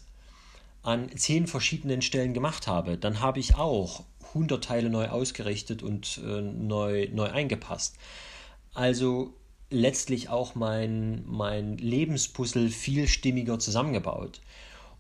an 0.82 1.10
zehn 1.16 1.48
verschiedenen 1.48 2.02
Stellen 2.02 2.34
gemacht 2.34 2.68
habe, 2.68 2.98
dann 2.98 3.20
habe 3.20 3.40
ich 3.40 3.56
auch 3.56 4.06
100 4.30 4.64
Teile 4.64 4.90
neu 4.90 5.08
ausgerichtet 5.10 5.84
und 5.84 6.22
äh, 6.24 6.42
neu, 6.42 7.10
neu 7.12 7.30
eingepasst. 7.30 7.98
Also 8.74 9.34
letztlich 9.70 10.30
auch 10.30 10.56
mein, 10.56 11.24
mein 11.26 11.78
Lebenspuzzle 11.78 12.70
viel 12.70 13.08
stimmiger 13.08 13.60
zusammengebaut. 13.60 14.42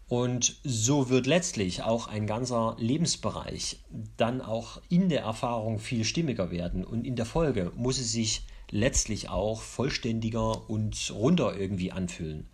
Und 0.07 0.59
so 0.63 1.09
wird 1.09 1.27
letztlich 1.27 1.83
auch 1.83 2.07
ein 2.07 2.25
ganzer 2.25 2.75
Lebensbereich 2.79 3.79
dann 4.17 4.41
auch 4.41 4.81
in 4.89 5.07
der 5.07 5.21
Erfahrung 5.21 5.77
viel 5.77 6.03
stimmiger 6.03 6.49
werden. 6.49 6.83
Und 6.83 7.05
in 7.05 7.15
der 7.15 7.27
Folge 7.27 7.71
muss 7.75 7.99
es 7.99 8.11
sich 8.11 8.41
letztlich 8.71 9.29
auch 9.29 9.61
vollständiger 9.61 10.69
und 10.69 11.11
runder 11.13 11.55
irgendwie 11.55 11.91
anfühlen. 11.91 12.47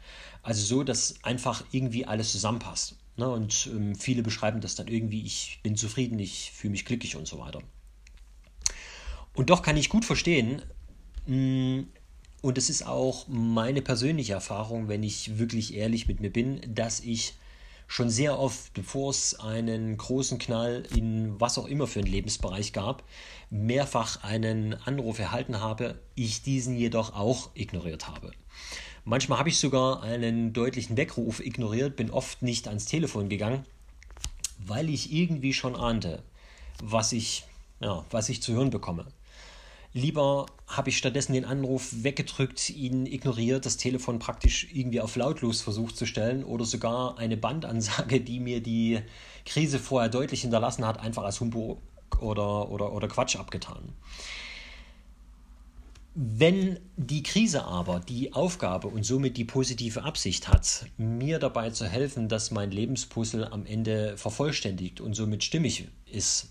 Also 0.44 0.66
so, 0.66 0.84
dass 0.84 1.16
einfach 1.24 1.64
irgendwie 1.72 2.06
alles 2.06 2.34
zusammenpasst. 2.34 2.98
Ne? 3.18 3.30
Und 3.30 3.70
ähm, 3.72 3.96
viele 3.96 4.22
beschreiben 4.22 4.62
das 4.62 4.76
dann 4.76 4.88
irgendwie, 4.88 5.24
ich 5.24 5.60
bin 5.64 5.78
zufrieden, 5.78 6.20
ich 6.20 6.52
fühle 6.52 6.72
mich 6.72 6.86
glücklich 6.86 7.16
und 7.16 7.28
so 7.28 7.40
weiter. 7.40 7.62
Und 9.34 9.50
doch 9.50 9.62
kann 9.62 9.78
ich 9.78 9.90
gut 9.90 10.06
verstehen, 10.06 10.62
mh, 11.26 11.84
und 12.46 12.60
es 12.60 12.70
ist 12.70 12.86
auch 12.86 13.26
meine 13.28 13.82
persönliche 13.82 14.34
Erfahrung, 14.34 14.88
wenn 14.88 15.02
ich 15.02 15.40
wirklich 15.40 15.74
ehrlich 15.74 16.08
mit 16.08 16.20
mir 16.20 16.30
bin, 16.30 16.62
dass 16.68 17.00
ich 17.00 17.34
schon 17.88 18.12
sehr 18.12 18.38
oft, 18.38 18.72
bevor 18.76 19.10
es 19.10 19.40
einen 19.40 19.98
großen 19.98 20.38
Knall 20.38 20.84
in 20.96 21.42
was 21.42 21.58
auch 21.58 21.66
immer 21.66 21.88
für 21.88 22.02
einen 22.02 22.12
Lebensbereich 22.12 22.72
gab, 22.72 23.02
mehrfach 23.50 24.24
einen 24.24 24.76
Anruf 24.76 25.18
erhalten 25.18 25.60
habe, 25.60 26.00
ich 26.14 26.44
diesen 26.44 26.76
jedoch 26.78 27.16
auch 27.16 27.50
ignoriert 27.56 28.08
habe. 28.08 28.32
Manchmal 29.06 29.40
habe 29.40 29.50
ich 29.50 29.58
sogar 29.58 30.04
einen 30.04 30.54
deutlichen 30.54 30.98
Weckruf 30.98 31.40
ignoriert, 31.40 31.96
bin 31.96 32.12
oft 32.12 32.44
nicht 32.44 32.68
ans 32.68 32.86
Telefon 32.86 33.28
gegangen, 33.28 33.66
weil 34.60 34.92
ich 34.92 35.12
irgendwie 35.12 35.54
schon 35.54 35.76
ahnte, 35.76 36.22
was 36.84 37.12
ich, 37.12 37.44
ja, 37.80 38.06
was 38.12 38.30
ich 38.30 38.44
zu 38.44 38.54
hören 38.54 38.70
bekomme. 38.70 39.08
Lieber 39.96 40.48
habe 40.68 40.90
ich 40.90 40.98
stattdessen 40.98 41.32
den 41.32 41.46
Anruf 41.46 42.04
weggedrückt, 42.04 42.70
ihn 42.70 43.06
ignoriert, 43.06 43.66
das 43.66 43.78
Telefon 43.78 44.20
praktisch 44.20 44.68
irgendwie 44.74 45.00
auf 45.00 45.16
lautlos 45.16 45.62
versucht 45.62 45.96
zu 45.96 46.06
stellen 46.06 46.44
oder 46.44 46.66
sogar 46.66 47.18
eine 47.18 47.38
Bandansage, 47.38 48.20
die 48.20 48.42
mir 48.42 48.62
die 48.62 49.00
Krise 49.46 49.80
vorher 49.80 50.10
deutlich 50.10 50.42
hinterlassen 50.42 50.86
hat, 50.86 51.00
einfach 51.00 51.24
als 51.24 51.40
Humbug 51.40 51.80
oder, 52.20 52.70
oder, 52.70 52.92
oder 52.92 53.08
Quatsch 53.08 53.38
abgetan. 53.38 53.94
Wenn 56.14 56.78
die 56.98 57.24
Krise 57.24 57.64
aber 57.64 58.02
die 58.02 58.34
Aufgabe 58.34 58.90
und 58.90 59.06
somit 59.06 59.38
die 59.38 59.46
positive 59.46 60.04
Absicht 60.04 60.50
hat, 60.50 60.88
mir 60.98 61.40
dabei 61.40 61.70
zu 61.70 61.88
helfen, 61.88 62.28
dass 62.28 62.52
mein 62.52 62.72
Lebenspuzzle 62.72 63.50
am 63.50 63.66
Ende 63.66 64.18
vervollständigt 64.18 65.00
und 65.00 65.14
somit 65.14 65.46
stimmig 65.46 65.88
ist, 66.12 66.50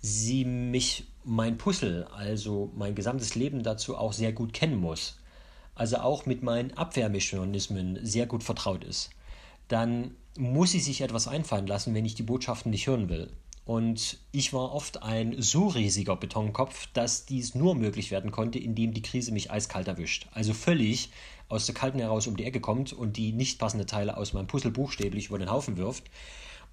sie 0.00 0.44
mich 0.44 1.08
mein 1.24 1.58
Puzzle, 1.58 2.06
also 2.12 2.70
mein 2.74 2.94
gesamtes 2.94 3.34
Leben 3.34 3.62
dazu 3.62 3.96
auch 3.96 4.12
sehr 4.12 4.32
gut 4.32 4.52
kennen 4.52 4.76
muss, 4.76 5.18
also 5.74 5.98
auch 5.98 6.26
mit 6.26 6.42
meinen 6.42 6.76
Abwehrmechanismen 6.76 7.98
sehr 8.04 8.26
gut 8.26 8.42
vertraut 8.42 8.84
ist, 8.84 9.10
dann 9.68 10.16
muss 10.36 10.72
sie 10.72 10.80
sich 10.80 11.00
etwas 11.00 11.28
einfallen 11.28 11.66
lassen, 11.66 11.94
wenn 11.94 12.04
ich 12.04 12.14
die 12.14 12.22
Botschaften 12.22 12.70
nicht 12.70 12.86
hören 12.86 13.08
will. 13.08 13.30
Und 13.64 14.18
ich 14.32 14.52
war 14.52 14.72
oft 14.72 15.04
ein 15.04 15.40
so 15.40 15.68
riesiger 15.68 16.16
Betonkopf, 16.16 16.88
dass 16.94 17.26
dies 17.26 17.54
nur 17.54 17.76
möglich 17.76 18.10
werden 18.10 18.32
konnte, 18.32 18.58
indem 18.58 18.92
die 18.92 19.02
Krise 19.02 19.30
mich 19.30 19.52
eiskalt 19.52 19.86
erwischt. 19.86 20.26
Also 20.32 20.52
völlig 20.52 21.10
aus 21.48 21.66
der 21.66 21.74
Kalten 21.74 22.00
heraus 22.00 22.26
um 22.26 22.36
die 22.36 22.44
Ecke 22.44 22.60
kommt 22.60 22.92
und 22.92 23.16
die 23.16 23.32
nicht 23.32 23.60
passende 23.60 23.86
Teile 23.86 24.16
aus 24.16 24.32
meinem 24.32 24.48
Puzzle 24.48 24.72
buchstäblich 24.72 25.28
über 25.28 25.38
den 25.38 25.50
Haufen 25.50 25.76
wirft 25.76 26.10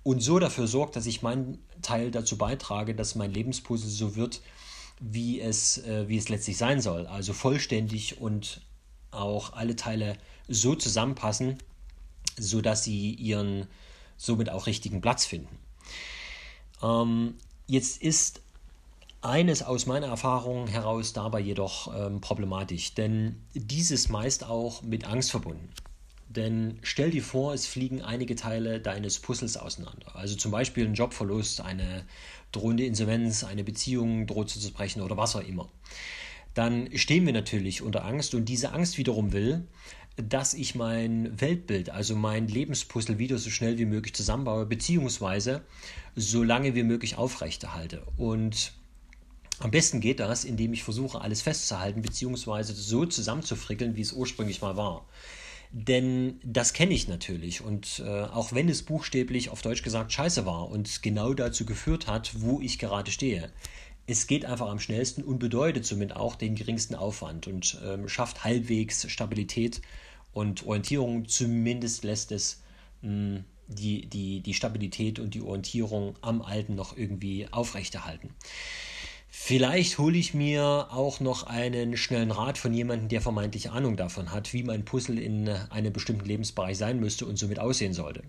und 0.04 0.22
so 0.22 0.40
dafür 0.40 0.68
sorgt, 0.68 0.96
dass 0.96 1.06
ich 1.06 1.22
meinen 1.22 1.60
Teil 1.82 2.12
dazu 2.12 2.38
beitrage, 2.38 2.96
dass 2.96 3.16
mein 3.16 3.34
Lebenspuzzle 3.34 3.90
so 3.90 4.16
wird, 4.16 4.42
wie 5.00 5.40
es, 5.40 5.78
äh, 5.80 6.08
wie 6.08 6.18
es 6.18 6.30
letztlich 6.30 6.58
sein 6.58 6.82
soll. 6.82 7.08
Also 7.08 7.34
vollständig 7.34 8.20
und 8.20 8.62
auch 9.12 9.54
alle 9.54 9.76
Teile 9.76 10.18
so 10.48 10.76
zusammenpassen, 10.76 11.58
sodass 12.38 12.84
sie 12.84 13.14
ihren 13.14 13.68
somit 14.18 14.50
auch 14.50 14.68
richtigen 14.68 15.02
Platz 15.02 15.26
finden. 15.26 15.58
Ähm, 16.82 17.36
jetzt 17.68 18.02
ist 18.02 18.42
eines 19.22 19.64
aus 19.64 19.86
meiner 19.86 20.08
Erfahrung 20.08 20.68
heraus 20.68 21.14
dabei 21.14 21.40
jedoch 21.40 21.94
ähm, 21.94 22.22
problematisch, 22.22 22.94
denn 22.94 23.42
dieses 23.54 24.10
meist 24.10 24.46
auch 24.46 24.82
mit 24.82 25.06
Angst 25.06 25.32
verbunden. 25.32 25.70
Denn 26.30 26.78
stell 26.84 27.10
dir 27.10 27.24
vor, 27.24 27.56
es 27.56 27.66
fliegen 27.66 28.04
einige 28.04 28.36
Teile 28.36 28.80
deines 28.80 29.18
Puzzles 29.18 29.58
auseinander. 29.58 30.16
Also 30.16 30.36
zum 30.36 30.52
Beispiel 30.52 30.86
ein 30.86 30.94
Jobverlust, 30.94 31.62
eine 31.62 32.06
drohende 32.52 32.86
Insolvenz, 32.86 33.44
eine 33.44 33.64
Beziehung 33.64 34.28
droht 34.28 34.50
zu 34.50 34.60
zerbrechen 34.60 35.02
oder 35.02 35.18
was 35.18 35.36
auch 35.36 35.46
immer. 35.46 35.70
Dann 36.54 36.96
stehen 36.96 37.26
wir 37.26 37.34
natürlich 37.34 37.82
unter 37.82 38.06
Angst 38.06 38.36
und 38.36 38.46
diese 38.46 38.74
Angst 38.74 39.00
wiederum 39.00 39.34
will, 39.34 39.66
dass 40.18 40.54
ich 40.54 40.76
mein 40.76 41.40
Weltbild, 41.40 41.90
also 41.90 42.16
mein 42.16 42.48
Lebenspuzzle 42.48 43.18
wieder 43.18 43.38
so 43.40 43.50
schnell 43.50 43.80
wie 43.80 43.86
möglich 43.86 44.14
zusammenbaue, 44.14 44.66
beziehungsweise 44.66 45.64
so 46.16 46.44
lange 46.44 46.76
wie 46.76 46.84
möglich 46.84 47.18
aufrechterhalte. 47.18 48.04
Und 48.18 48.74
am 49.60 49.72
besten 49.72 50.00
geht 50.00 50.20
das, 50.20 50.44
indem 50.44 50.74
ich 50.74 50.84
versuche, 50.84 51.22
alles 51.22 51.42
festzuhalten, 51.42 52.02
beziehungsweise 52.02 52.74
so 52.74 53.06
zusammenzufrickeln, 53.06 53.96
wie 53.96 54.02
es 54.02 54.14
ursprünglich 54.14 54.62
mal 54.62 54.78
war. 54.78 55.06
Denn 55.72 56.40
das 56.44 56.74
kenne 56.74 56.94
ich 56.94 57.08
natürlich. 57.08 57.62
Und 57.62 58.02
äh, 58.04 58.24
auch 58.24 58.54
wenn 58.54 58.70
es 58.70 58.84
buchstäblich 58.84 59.50
auf 59.50 59.62
Deutsch 59.62 59.84
gesagt 59.84 60.12
scheiße 60.12 60.46
war 60.46 60.70
und 60.70 61.04
genau 61.04 61.34
dazu 61.34 61.66
geführt 61.66 62.08
hat, 62.08 62.42
wo 62.42 62.60
ich 62.60 62.80
gerade 62.80 63.12
stehe, 63.12 63.52
es 64.08 64.26
geht 64.26 64.46
einfach 64.46 64.70
am 64.70 64.80
schnellsten 64.80 65.24
und 65.24 65.38
bedeutet 65.38 65.86
somit 65.86 66.16
auch 66.16 66.36
den 66.36 66.56
geringsten 66.56 66.96
Aufwand 66.96 67.46
und 67.46 67.80
ähm, 67.86 68.10
schafft 68.10 68.44
halbwegs 68.44 69.10
Stabilität 69.12 69.82
und 70.34 70.66
Orientierung. 70.66 71.28
Zumindest 71.28 72.04
lässt 72.04 72.32
es 72.32 72.64
mh, 73.04 73.10
hm, 73.10 73.44
die, 73.68 74.08
die, 74.08 74.42
die 74.42 74.54
Stabilität 74.56 75.20
und 75.20 75.36
die 75.36 75.42
Orientierung 75.42 76.16
am 76.22 76.42
Alten 76.42 76.74
noch 76.74 76.98
irgendwie 76.98 77.48
aufrechterhalten. 77.52 78.32
Vielleicht 79.42 79.98
hole 79.98 80.18
ich 80.18 80.34
mir 80.34 80.90
auch 80.92 81.22
noch 81.22 81.44
einen 81.44 81.96
schnellen 81.96 82.30
Rat 82.30 82.58
von 82.58 82.74
jemandem, 82.74 83.08
der 83.08 83.22
vermeintlich 83.22 83.72
Ahnung 83.72 83.96
davon 83.96 84.32
hat, 84.32 84.54
wie 84.54 84.64
mein 84.64 84.84
Puzzle 84.84 85.18
in 85.18 85.48
einem 85.48 85.94
bestimmten 85.94 86.26
Lebensbereich 86.26 86.78
sein 86.78 87.00
müsste 87.00 87.26
und 87.26 87.38
somit 87.38 87.58
aussehen 87.58 87.94
sollte. 87.94 88.22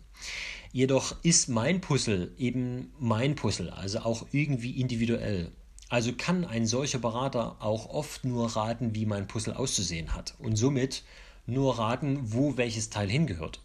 Jedoch 0.72 1.16
ist 1.22 1.48
mein 1.48 1.80
Puzzle 1.80 2.32
eben 2.38 2.92
mein 2.98 3.34
Puzzle, 3.34 3.70
also 3.70 3.98
auch 3.98 4.24
irgendwie 4.30 4.80
individuell. 4.80 5.50
Also 5.88 6.12
kann 6.16 6.44
ein 6.44 6.64
solcher 6.64 7.00
Berater 7.00 7.56
auch 7.58 7.90
oft 7.90 8.24
nur 8.24 8.46
raten, 8.56 8.94
wie 8.94 9.04
mein 9.04 9.26
Puzzle 9.26 9.54
auszusehen 9.54 10.14
hat 10.14 10.36
und 10.38 10.56
somit 10.56 11.02
nur 11.44 11.78
raten, 11.78 12.20
wo 12.32 12.56
welches 12.56 12.88
Teil 12.88 13.10
hingehört. 13.10 13.60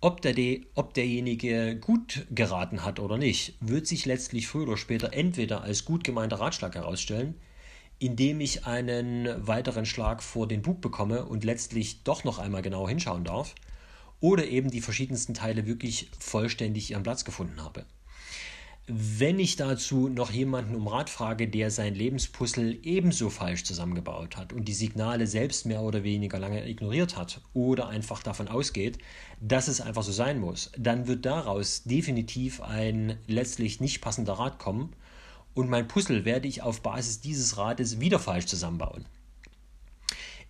Ob, 0.00 0.22
der, 0.22 0.36
ob 0.76 0.94
derjenige 0.94 1.76
gut 1.76 2.24
geraten 2.30 2.84
hat 2.84 3.00
oder 3.00 3.18
nicht, 3.18 3.56
wird 3.60 3.88
sich 3.88 4.06
letztlich 4.06 4.46
früher 4.46 4.68
oder 4.68 4.76
später 4.76 5.12
entweder 5.12 5.62
als 5.62 5.84
gut 5.84 6.04
gemeinter 6.04 6.38
Ratschlag 6.38 6.76
herausstellen, 6.76 7.34
indem 7.98 8.40
ich 8.40 8.64
einen 8.64 9.28
weiteren 9.44 9.86
Schlag 9.86 10.22
vor 10.22 10.46
den 10.46 10.62
Bug 10.62 10.80
bekomme 10.80 11.24
und 11.24 11.42
letztlich 11.42 12.04
doch 12.04 12.22
noch 12.22 12.38
einmal 12.38 12.62
genau 12.62 12.88
hinschauen 12.88 13.24
darf, 13.24 13.56
oder 14.20 14.46
eben 14.46 14.70
die 14.70 14.80
verschiedensten 14.80 15.34
Teile 15.34 15.66
wirklich 15.66 16.08
vollständig 16.20 16.92
ihren 16.92 17.02
Platz 17.02 17.24
gefunden 17.24 17.64
habe. 17.64 17.84
Wenn 18.90 19.38
ich 19.38 19.56
dazu 19.56 20.08
noch 20.08 20.30
jemanden 20.30 20.74
um 20.74 20.88
Rat 20.88 21.10
frage, 21.10 21.46
der 21.46 21.70
sein 21.70 21.94
Lebenspuzzle 21.94 22.78
ebenso 22.84 23.28
falsch 23.28 23.64
zusammengebaut 23.64 24.38
hat 24.38 24.54
und 24.54 24.64
die 24.66 24.72
Signale 24.72 25.26
selbst 25.26 25.66
mehr 25.66 25.82
oder 25.82 26.04
weniger 26.04 26.38
lange 26.38 26.66
ignoriert 26.66 27.14
hat 27.14 27.42
oder 27.52 27.88
einfach 27.88 28.22
davon 28.22 28.48
ausgeht, 28.48 28.96
dass 29.42 29.68
es 29.68 29.82
einfach 29.82 30.02
so 30.02 30.10
sein 30.10 30.40
muss, 30.40 30.72
dann 30.78 31.06
wird 31.06 31.26
daraus 31.26 31.82
definitiv 31.82 32.62
ein 32.62 33.18
letztlich 33.26 33.78
nicht 33.78 34.00
passender 34.00 34.32
Rat 34.32 34.58
kommen 34.58 34.94
und 35.52 35.68
mein 35.68 35.86
Puzzle 35.86 36.24
werde 36.24 36.48
ich 36.48 36.62
auf 36.62 36.80
Basis 36.80 37.20
dieses 37.20 37.58
Rates 37.58 38.00
wieder 38.00 38.18
falsch 38.18 38.46
zusammenbauen. 38.46 39.04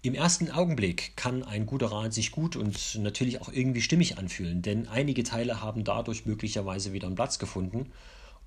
Im 0.03 0.15
ersten 0.15 0.53
Augenblick 0.53 1.17
kann 1.17 1.43
ein 1.43 1.67
guter 1.67 1.91
Rat 1.91 2.15
sich 2.15 2.31
gut 2.31 2.55
und 2.55 3.01
natürlich 3.01 3.41
auch 3.41 3.53
irgendwie 3.53 3.83
stimmig 3.83 4.17
anfühlen, 4.17 4.63
denn 4.63 4.87
einige 4.87 5.25
Teile 5.25 5.61
haben 5.61 5.83
dadurch 5.83 6.25
möglicherweise 6.25 6.93
wieder 6.93 7.09
einen 7.09 7.17
Platz 7.17 7.41
gefunden 7.41 7.91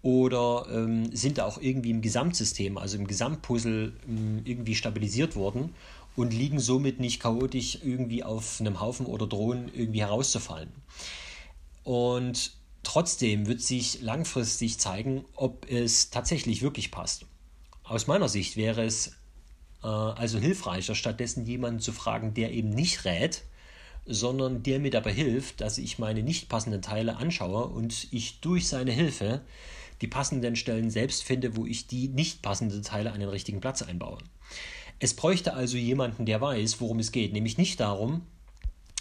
oder 0.03 0.65
ähm, 0.71 1.15
sind 1.15 1.39
auch 1.39 1.61
irgendwie 1.61 1.91
im 1.91 2.01
Gesamtsystem, 2.01 2.77
also 2.77 2.97
im 2.97 3.07
Gesamtpuzzle 3.07 3.93
ähm, 4.07 4.41
irgendwie 4.45 4.75
stabilisiert 4.75 5.35
worden 5.35 5.75
und 6.15 6.33
liegen 6.33 6.59
somit 6.59 6.99
nicht 6.99 7.21
chaotisch 7.21 7.79
irgendwie 7.83 8.23
auf 8.23 8.59
einem 8.59 8.79
Haufen 8.79 9.05
oder 9.05 9.27
drohen 9.27 9.69
irgendwie 9.73 10.01
herauszufallen. 10.01 10.69
Und 11.83 12.53
trotzdem 12.83 13.47
wird 13.47 13.61
sich 13.61 14.01
langfristig 14.01 14.79
zeigen, 14.79 15.25
ob 15.35 15.69
es 15.69 16.09
tatsächlich 16.09 16.61
wirklich 16.61 16.91
passt. 16.91 17.25
Aus 17.83 18.07
meiner 18.07 18.29
Sicht 18.29 18.57
wäre 18.57 18.83
es 18.83 19.15
äh, 19.83 19.87
also 19.87 20.39
hilfreicher, 20.39 20.95
stattdessen 20.95 21.45
jemanden 21.45 21.79
zu 21.79 21.91
fragen, 21.91 22.33
der 22.33 22.51
eben 22.51 22.69
nicht 22.69 23.05
rät, 23.05 23.43
sondern 24.05 24.63
der 24.63 24.79
mir 24.79 24.91
dabei 24.91 25.13
hilft, 25.13 25.61
dass 25.61 25.77
ich 25.77 25.99
meine 25.99 26.23
nicht 26.23 26.49
passenden 26.49 26.81
Teile 26.81 27.17
anschaue 27.17 27.65
und 27.65 28.07
ich 28.11 28.39
durch 28.41 28.67
seine 28.67 28.91
Hilfe 28.91 29.41
die 30.01 30.07
passenden 30.07 30.55
Stellen 30.55 30.89
selbst 30.89 31.23
finde, 31.23 31.55
wo 31.55 31.65
ich 31.65 31.87
die 31.87 32.07
nicht 32.07 32.41
passenden 32.41 32.83
Teile 32.83 33.11
an 33.11 33.19
den 33.19 33.29
richtigen 33.29 33.61
Platz 33.61 33.81
einbaue. 33.81 34.17
Es 34.99 35.15
bräuchte 35.15 35.53
also 35.53 35.77
jemanden, 35.77 36.25
der 36.25 36.41
weiß, 36.41 36.81
worum 36.81 36.99
es 36.99 37.11
geht, 37.11 37.33
nämlich 37.33 37.57
nicht 37.57 37.79
darum, 37.79 38.21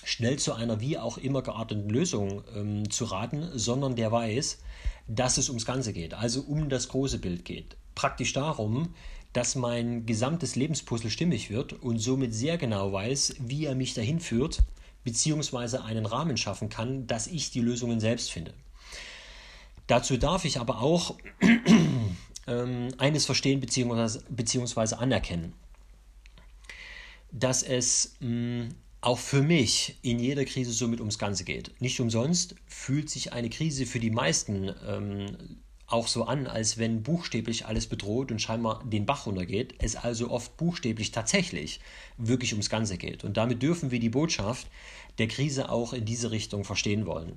schnell 0.04 0.38
zu 0.38 0.54
einer 0.54 0.80
wie 0.80 0.98
auch 0.98 1.18
immer 1.18 1.42
gearteten 1.42 1.90
Lösung 1.90 2.42
ähm, 2.54 2.90
zu 2.90 3.04
raten, 3.04 3.50
sondern 3.54 3.96
der 3.96 4.10
weiß, 4.10 4.60
dass 5.08 5.38
es 5.38 5.48
ums 5.48 5.66
Ganze 5.66 5.92
geht, 5.92 6.14
also 6.14 6.42
um 6.42 6.68
das 6.68 6.88
große 6.88 7.18
Bild 7.18 7.44
geht. 7.44 7.76
Praktisch 7.94 8.32
darum, 8.32 8.94
dass 9.32 9.54
mein 9.54 10.06
gesamtes 10.06 10.56
Lebenspuzzle 10.56 11.10
stimmig 11.10 11.50
wird 11.50 11.72
und 11.72 11.98
somit 11.98 12.34
sehr 12.34 12.58
genau 12.58 12.92
weiß, 12.92 13.36
wie 13.38 13.66
er 13.66 13.74
mich 13.74 13.94
dahin 13.94 14.20
führt, 14.20 14.62
beziehungsweise 15.04 15.84
einen 15.84 16.06
Rahmen 16.06 16.36
schaffen 16.36 16.68
kann, 16.68 17.06
dass 17.06 17.26
ich 17.26 17.50
die 17.50 17.60
Lösungen 17.60 18.00
selbst 18.00 18.30
finde. 18.30 18.54
Dazu 19.90 20.16
darf 20.16 20.44
ich 20.44 20.60
aber 20.60 20.82
auch 20.82 21.16
ähm, 22.46 22.88
eines 22.98 23.26
verstehen 23.26 23.58
bzw. 23.58 24.94
anerkennen, 24.94 25.52
dass 27.32 27.64
es 27.64 28.14
mh, 28.20 28.28
mm, 28.28 28.68
auch 29.00 29.18
für 29.18 29.42
mich 29.42 29.98
in 30.02 30.20
jeder 30.20 30.44
Krise 30.44 30.70
somit 30.72 31.00
ums 31.00 31.18
Ganze 31.18 31.42
geht. 31.42 31.72
Nicht 31.80 31.98
umsonst 31.98 32.54
fühlt 32.66 33.10
sich 33.10 33.32
eine 33.32 33.50
Krise 33.50 33.84
für 33.84 33.98
die 33.98 34.12
meisten 34.12 34.72
ähm, 34.86 35.58
auch 35.88 36.06
so 36.06 36.22
an, 36.22 36.46
als 36.46 36.78
wenn 36.78 37.02
buchstäblich 37.02 37.66
alles 37.66 37.88
bedroht 37.88 38.30
und 38.30 38.40
scheinbar 38.40 38.84
den 38.84 39.06
Bach 39.06 39.26
runtergeht, 39.26 39.74
es 39.78 39.96
also 39.96 40.30
oft 40.30 40.56
buchstäblich 40.56 41.10
tatsächlich 41.10 41.80
wirklich 42.16 42.52
ums 42.52 42.70
Ganze 42.70 42.96
geht. 42.96 43.24
Und 43.24 43.36
damit 43.36 43.60
dürfen 43.60 43.90
wir 43.90 43.98
die 43.98 44.08
Botschaft 44.08 44.68
der 45.18 45.26
Krise 45.26 45.68
auch 45.68 45.92
in 45.94 46.04
diese 46.04 46.30
Richtung 46.30 46.62
verstehen 46.62 47.06
wollen. 47.06 47.32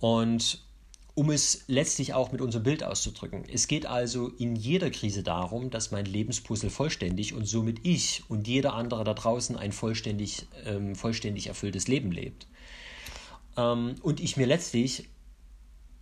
Und 0.00 0.64
um 1.14 1.30
es 1.30 1.64
letztlich 1.66 2.14
auch 2.14 2.32
mit 2.32 2.40
unserem 2.40 2.62
Bild 2.62 2.82
auszudrücken. 2.82 3.44
Es 3.52 3.68
geht 3.68 3.84
also 3.84 4.28
in 4.28 4.56
jeder 4.56 4.90
Krise 4.90 5.22
darum, 5.22 5.68
dass 5.68 5.90
mein 5.90 6.06
Lebenspuzzle 6.06 6.70
vollständig 6.70 7.34
und 7.34 7.46
somit 7.46 7.80
ich 7.82 8.22
und 8.28 8.48
jeder 8.48 8.74
andere 8.74 9.04
da 9.04 9.12
draußen 9.12 9.56
ein 9.56 9.72
vollständig, 9.72 10.46
ähm, 10.64 10.94
vollständig 10.94 11.48
erfülltes 11.48 11.86
Leben 11.86 12.12
lebt. 12.12 12.46
Ähm, 13.58 13.96
und 14.00 14.20
ich 14.20 14.38
mir 14.38 14.46
letztlich 14.46 15.08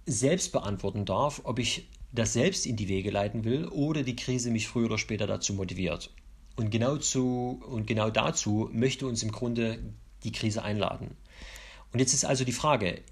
selbst 0.07 0.53
beantworten 0.53 1.05
darf, 1.05 1.41
ob 1.45 1.59
ich 1.59 1.89
das 2.13 2.33
selbst 2.33 2.67
in 2.67 2.77
die 2.77 2.89
Wege 2.89 3.11
leiten 3.11 3.45
will 3.45 3.67
oder 3.67 4.03
die 4.03 4.17
Krise 4.17 4.51
mich 4.51 4.69
früher 4.69 4.87
oder 4.87 4.99
später 4.99 5.27
dazu 5.27 5.55
motiviert. 5.55 6.13
Und 6.57 6.71
genau, 6.71 6.97
zu, 6.97 7.63
und 7.69 7.87
genau 7.87 8.11
dazu 8.11 8.69
möchte 8.73 9.07
uns 9.07 9.23
im 9.23 9.33
Grunde 9.33 9.79
die 10.25 10.33
Krise 10.33 10.63
einladen. 10.63 11.17
Und 11.93 11.99
jetzt 11.99 12.15
ist 12.15 12.25
also 12.25 12.45
die 12.45 12.53
Frage, 12.53 13.03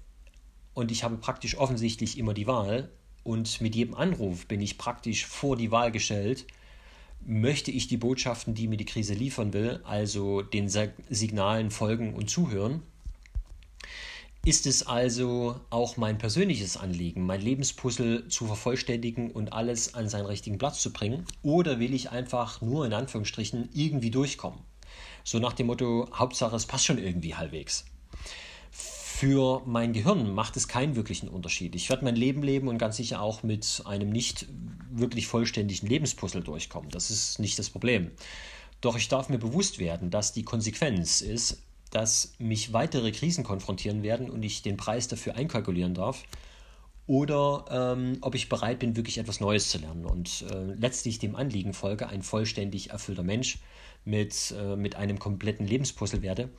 und 0.79 0.91
ich 0.91 1.03
habe 1.03 1.17
praktisch 1.17 1.57
offensichtlich 1.57 2.17
immer 2.17 2.33
die 2.33 2.47
Wahl. 2.47 2.89
Und 3.23 3.59
mit 3.59 3.75
jedem 3.75 3.95
Anruf 3.95 4.47
bin 4.47 4.61
ich 4.61 4.77
praktisch 4.77 5.25
vor 5.25 5.57
die 5.57 5.71
Wahl 5.71 5.91
gestellt, 5.91 6.47
möchte 7.25 7.69
ich 7.69 7.87
die 7.89 7.97
Botschaften, 7.97 8.55
die 8.55 8.69
mir 8.69 8.77
die 8.77 8.85
Krise 8.85 9.13
liefern 9.13 9.51
will, 9.51 9.81
also 9.83 10.41
den 10.41 10.69
Signalen 10.69 11.69
folgen 11.69 12.13
und 12.13 12.29
zuhören. 12.29 12.81
Ist 14.45 14.65
es 14.65 14.87
also 14.87 15.59
auch 15.69 15.97
mein 15.97 16.17
persönliches 16.17 16.77
Anliegen, 16.77 17.25
mein 17.25 17.41
Lebenspuzzle 17.41 18.29
zu 18.29 18.47
vervollständigen 18.47 19.31
und 19.31 19.51
alles 19.51 19.95
an 19.95 20.07
seinen 20.07 20.27
richtigen 20.27 20.57
Platz 20.57 20.81
zu 20.81 20.93
bringen? 20.93 21.25
Oder 21.43 21.79
will 21.81 21.93
ich 21.93 22.11
einfach 22.11 22.61
nur 22.61 22.85
in 22.85 22.93
Anführungsstrichen 22.93 23.67
irgendwie 23.73 24.11
durchkommen? 24.11 24.59
So 25.25 25.39
nach 25.39 25.53
dem 25.53 25.67
Motto, 25.67 26.07
Hauptsache 26.13 26.55
es 26.55 26.65
passt 26.65 26.85
schon 26.85 26.97
irgendwie 26.97 27.35
halbwegs. 27.35 27.83
Für 29.19 29.61
mein 29.65 29.91
Gehirn 29.91 30.33
macht 30.33 30.55
es 30.55 30.69
keinen 30.69 30.95
wirklichen 30.95 31.27
Unterschied. 31.27 31.75
Ich 31.75 31.89
werde 31.89 32.05
mein 32.05 32.15
Leben 32.15 32.41
leben 32.41 32.69
und 32.69 32.77
ganz 32.77 32.95
sicher 32.95 33.19
auch 33.21 33.43
mit 33.43 33.81
einem 33.83 34.11
nicht 34.11 34.45
wirklich 34.91 35.27
vollständigen 35.27 35.87
Lebenspuzzle 35.87 36.39
durchkommen. 36.39 36.89
Das 36.89 37.11
ist 37.11 37.37
nicht 37.37 37.59
das 37.59 37.69
Problem. 37.69 38.11
Doch 38.79 38.95
ich 38.95 39.09
darf 39.09 39.27
mir 39.27 39.37
bewusst 39.37 39.77
werden, 39.77 40.09
dass 40.09 40.31
die 40.31 40.43
Konsequenz 40.43 41.19
ist, 41.19 41.61
dass 41.91 42.35
mich 42.39 42.71
weitere 42.71 43.11
Krisen 43.11 43.43
konfrontieren 43.43 44.03
werden 44.03 44.29
und 44.29 44.41
ich 44.41 44.61
den 44.61 44.77
Preis 44.77 45.09
dafür 45.09 45.35
einkalkulieren 45.35 45.95
darf. 45.95 46.23
Oder 47.05 47.65
ähm, 47.97 48.19
ob 48.21 48.35
ich 48.35 48.47
bereit 48.47 48.79
bin, 48.79 48.95
wirklich 48.95 49.17
etwas 49.17 49.41
Neues 49.41 49.69
zu 49.69 49.79
lernen 49.79 50.05
und 50.05 50.45
äh, 50.49 50.75
letztlich 50.75 51.19
dem 51.19 51.35
Anliegen 51.35 51.73
folge, 51.73 52.07
ein 52.07 52.21
vollständig 52.21 52.91
erfüllter 52.91 53.23
Mensch 53.23 53.57
mit, 54.05 54.53
äh, 54.57 54.75
mit 54.75 54.95
einem 54.95 55.19
kompletten 55.19 55.67
Lebenspuzzle 55.67 56.21
werde, 56.21 56.49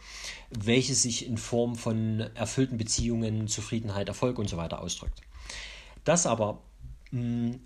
welches 0.50 1.02
sich 1.02 1.26
in 1.26 1.38
Form 1.38 1.74
von 1.74 2.20
erfüllten 2.34 2.78
Beziehungen, 2.78 3.48
Zufriedenheit, 3.48 4.08
Erfolg 4.08 4.38
und 4.38 4.48
so 4.48 4.56
weiter 4.56 4.80
ausdrückt. 4.80 5.20
Das 6.04 6.26
aber 6.26 6.62
mh, 7.10 7.20
hm, 7.20 7.60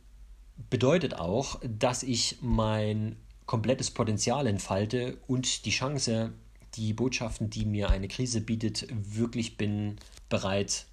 bedeutet 0.70 1.14
auch, 1.14 1.60
dass 1.64 2.02
ich 2.02 2.38
mein 2.40 3.16
komplettes 3.46 3.90
Potenzial 3.90 4.46
entfalte 4.46 5.18
und 5.26 5.66
die 5.66 5.70
Chance, 5.70 6.32
die 6.74 6.92
Botschaften, 6.92 7.50
die 7.50 7.64
mir 7.64 7.90
eine 7.90 8.08
Krise 8.08 8.40
bietet, 8.40 8.86
wirklich 8.90 9.56
bin 9.56 9.96
bereit 10.28 10.86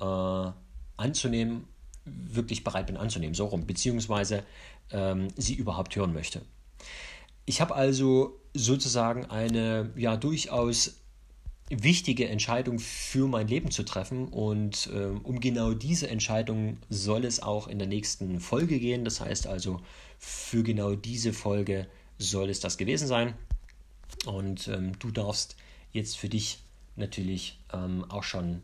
äh, 0.00 0.50
anzunehmen, 0.96 1.64
wirklich 2.04 2.64
bereit 2.64 2.86
bin 2.86 2.96
anzunehmen, 2.96 3.34
so 3.34 3.46
rum, 3.46 3.66
beziehungsweise 3.66 4.44
ähm, 4.90 5.28
sie 5.36 5.54
überhaupt 5.54 5.94
hören 5.94 6.14
möchte. 6.14 6.42
Ich 7.48 7.62
habe 7.62 7.74
also 7.74 8.38
sozusagen 8.52 9.24
eine 9.24 9.90
ja 9.96 10.18
durchaus 10.18 11.00
wichtige 11.70 12.28
Entscheidung 12.28 12.78
für 12.78 13.26
mein 13.26 13.48
Leben 13.48 13.70
zu 13.70 13.84
treffen 13.84 14.28
und 14.28 14.90
äh, 14.92 15.06
um 15.22 15.40
genau 15.40 15.72
diese 15.72 16.10
Entscheidung 16.10 16.76
soll 16.90 17.24
es 17.24 17.42
auch 17.42 17.66
in 17.66 17.78
der 17.78 17.88
nächsten 17.88 18.38
Folge 18.40 18.78
gehen. 18.78 19.02
Das 19.02 19.22
heißt 19.22 19.46
also, 19.46 19.80
für 20.18 20.62
genau 20.62 20.94
diese 20.94 21.32
Folge 21.32 21.86
soll 22.18 22.50
es 22.50 22.60
das 22.60 22.76
gewesen 22.76 23.08
sein. 23.08 23.32
Und 24.26 24.68
ähm, 24.68 24.98
du 24.98 25.10
darfst 25.10 25.56
jetzt 25.92 26.18
für 26.18 26.28
dich 26.28 26.58
natürlich 26.96 27.58
ähm, 27.72 28.04
auch 28.10 28.24
schon 28.24 28.60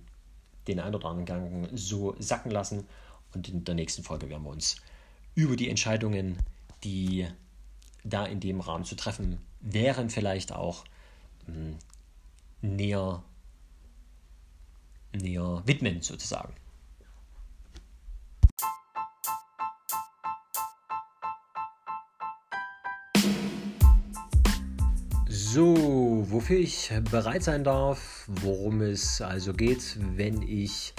den 0.68 0.78
einen 0.78 0.94
oder 0.94 1.08
anderen 1.08 1.24
Gedanken 1.24 1.74
so 1.74 2.16
sacken 2.18 2.50
lassen. 2.50 2.86
Und 3.32 3.48
in 3.48 3.64
der 3.64 3.76
nächsten 3.76 4.02
Folge 4.02 4.28
werden 4.28 4.44
wir 4.44 4.50
uns 4.50 4.76
über 5.34 5.56
die 5.56 5.70
Entscheidungen, 5.70 6.36
die 6.84 7.26
da 8.04 8.26
in 8.26 8.38
dem 8.40 8.60
Rahmen 8.60 8.84
zu 8.84 8.94
treffen 8.94 9.38
wären, 9.60 10.10
vielleicht 10.10 10.52
auch 10.52 10.84
hm, 11.46 11.78
näher, 12.60 13.22
näher 15.12 15.62
widmen 15.64 16.02
sozusagen. 16.02 16.54
So, 25.28 26.26
wofür 26.30 26.58
ich 26.58 26.92
bereit 27.10 27.44
sein 27.44 27.62
darf, 27.62 28.24
worum 28.26 28.80
es 28.82 29.20
also 29.20 29.52
geht, 29.52 29.96
wenn 30.16 30.42
ich 30.42 30.94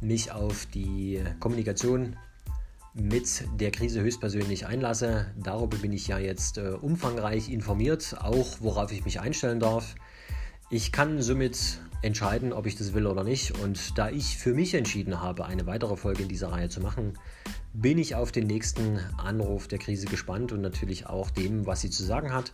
mich 0.00 0.32
auf 0.32 0.64
die 0.66 1.22
Kommunikation 1.40 2.16
mit 3.00 3.44
der 3.60 3.70
Krise 3.70 4.00
höchstpersönlich 4.00 4.66
einlasse. 4.66 5.26
Darüber 5.36 5.76
bin 5.76 5.92
ich 5.92 6.08
ja 6.08 6.18
jetzt 6.18 6.58
äh, 6.58 6.70
umfangreich 6.70 7.50
informiert, 7.50 8.16
auch 8.20 8.56
worauf 8.60 8.90
ich 8.92 9.04
mich 9.04 9.20
einstellen 9.20 9.60
darf. 9.60 9.94
Ich 10.70 10.92
kann 10.92 11.22
somit 11.22 11.80
entscheiden, 12.02 12.52
ob 12.52 12.66
ich 12.66 12.76
das 12.76 12.94
will 12.94 13.06
oder 13.06 13.24
nicht. 13.24 13.58
Und 13.60 13.98
da 13.98 14.08
ich 14.08 14.38
für 14.38 14.54
mich 14.54 14.74
entschieden 14.74 15.20
habe, 15.20 15.44
eine 15.44 15.66
weitere 15.66 15.96
Folge 15.96 16.22
in 16.22 16.28
dieser 16.28 16.52
Reihe 16.52 16.68
zu 16.68 16.80
machen, 16.80 17.14
bin 17.72 17.98
ich 17.98 18.14
auf 18.14 18.32
den 18.32 18.46
nächsten 18.46 18.98
Anruf 19.18 19.68
der 19.68 19.78
Krise 19.78 20.06
gespannt 20.06 20.52
und 20.52 20.60
natürlich 20.62 21.06
auch 21.06 21.30
dem, 21.30 21.66
was 21.66 21.82
sie 21.82 21.90
zu 21.90 22.02
sagen 22.04 22.32
hat. 22.32 22.52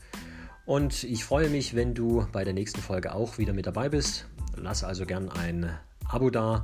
Und 0.64 1.04
ich 1.04 1.24
freue 1.24 1.48
mich, 1.48 1.74
wenn 1.74 1.94
du 1.94 2.26
bei 2.32 2.44
der 2.44 2.54
nächsten 2.54 2.80
Folge 2.80 3.14
auch 3.14 3.38
wieder 3.38 3.52
mit 3.52 3.66
dabei 3.66 3.88
bist. 3.88 4.26
Lass 4.56 4.84
also 4.84 5.06
gern 5.06 5.28
ein 5.28 5.70
Abo 6.08 6.30
da, 6.30 6.62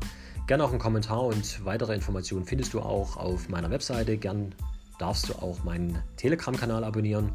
gern 0.48 0.62
auch 0.62 0.70
einen 0.70 0.78
Kommentar 0.78 1.22
und 1.24 1.64
weitere 1.64 1.94
Informationen 1.94 2.46
findest 2.46 2.72
du 2.72 2.80
auch 2.80 3.16
auf 3.18 3.48
meiner 3.50 3.70
Webseite. 3.70 4.16
Gern 4.16 4.54
darfst 4.98 5.28
du 5.28 5.34
auch 5.34 5.62
meinen 5.62 6.02
Telegram-Kanal 6.16 6.84
abonnieren, 6.84 7.32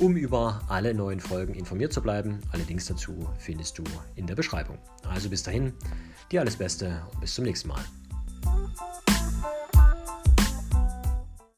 um 0.00 0.16
über 0.16 0.60
alle 0.68 0.92
neuen 0.92 1.20
Folgen 1.20 1.54
informiert 1.54 1.92
zu 1.92 2.02
bleiben. 2.02 2.40
Alle 2.50 2.64
Links 2.64 2.86
dazu 2.86 3.28
findest 3.38 3.78
du 3.78 3.84
in 4.16 4.26
der 4.26 4.34
Beschreibung. 4.34 4.76
Also 5.08 5.30
bis 5.30 5.44
dahin, 5.44 5.72
dir 6.32 6.40
alles 6.40 6.56
Beste 6.56 7.00
und 7.14 7.20
bis 7.20 7.34
zum 7.34 7.44
nächsten 7.44 7.68
Mal. 7.68 7.80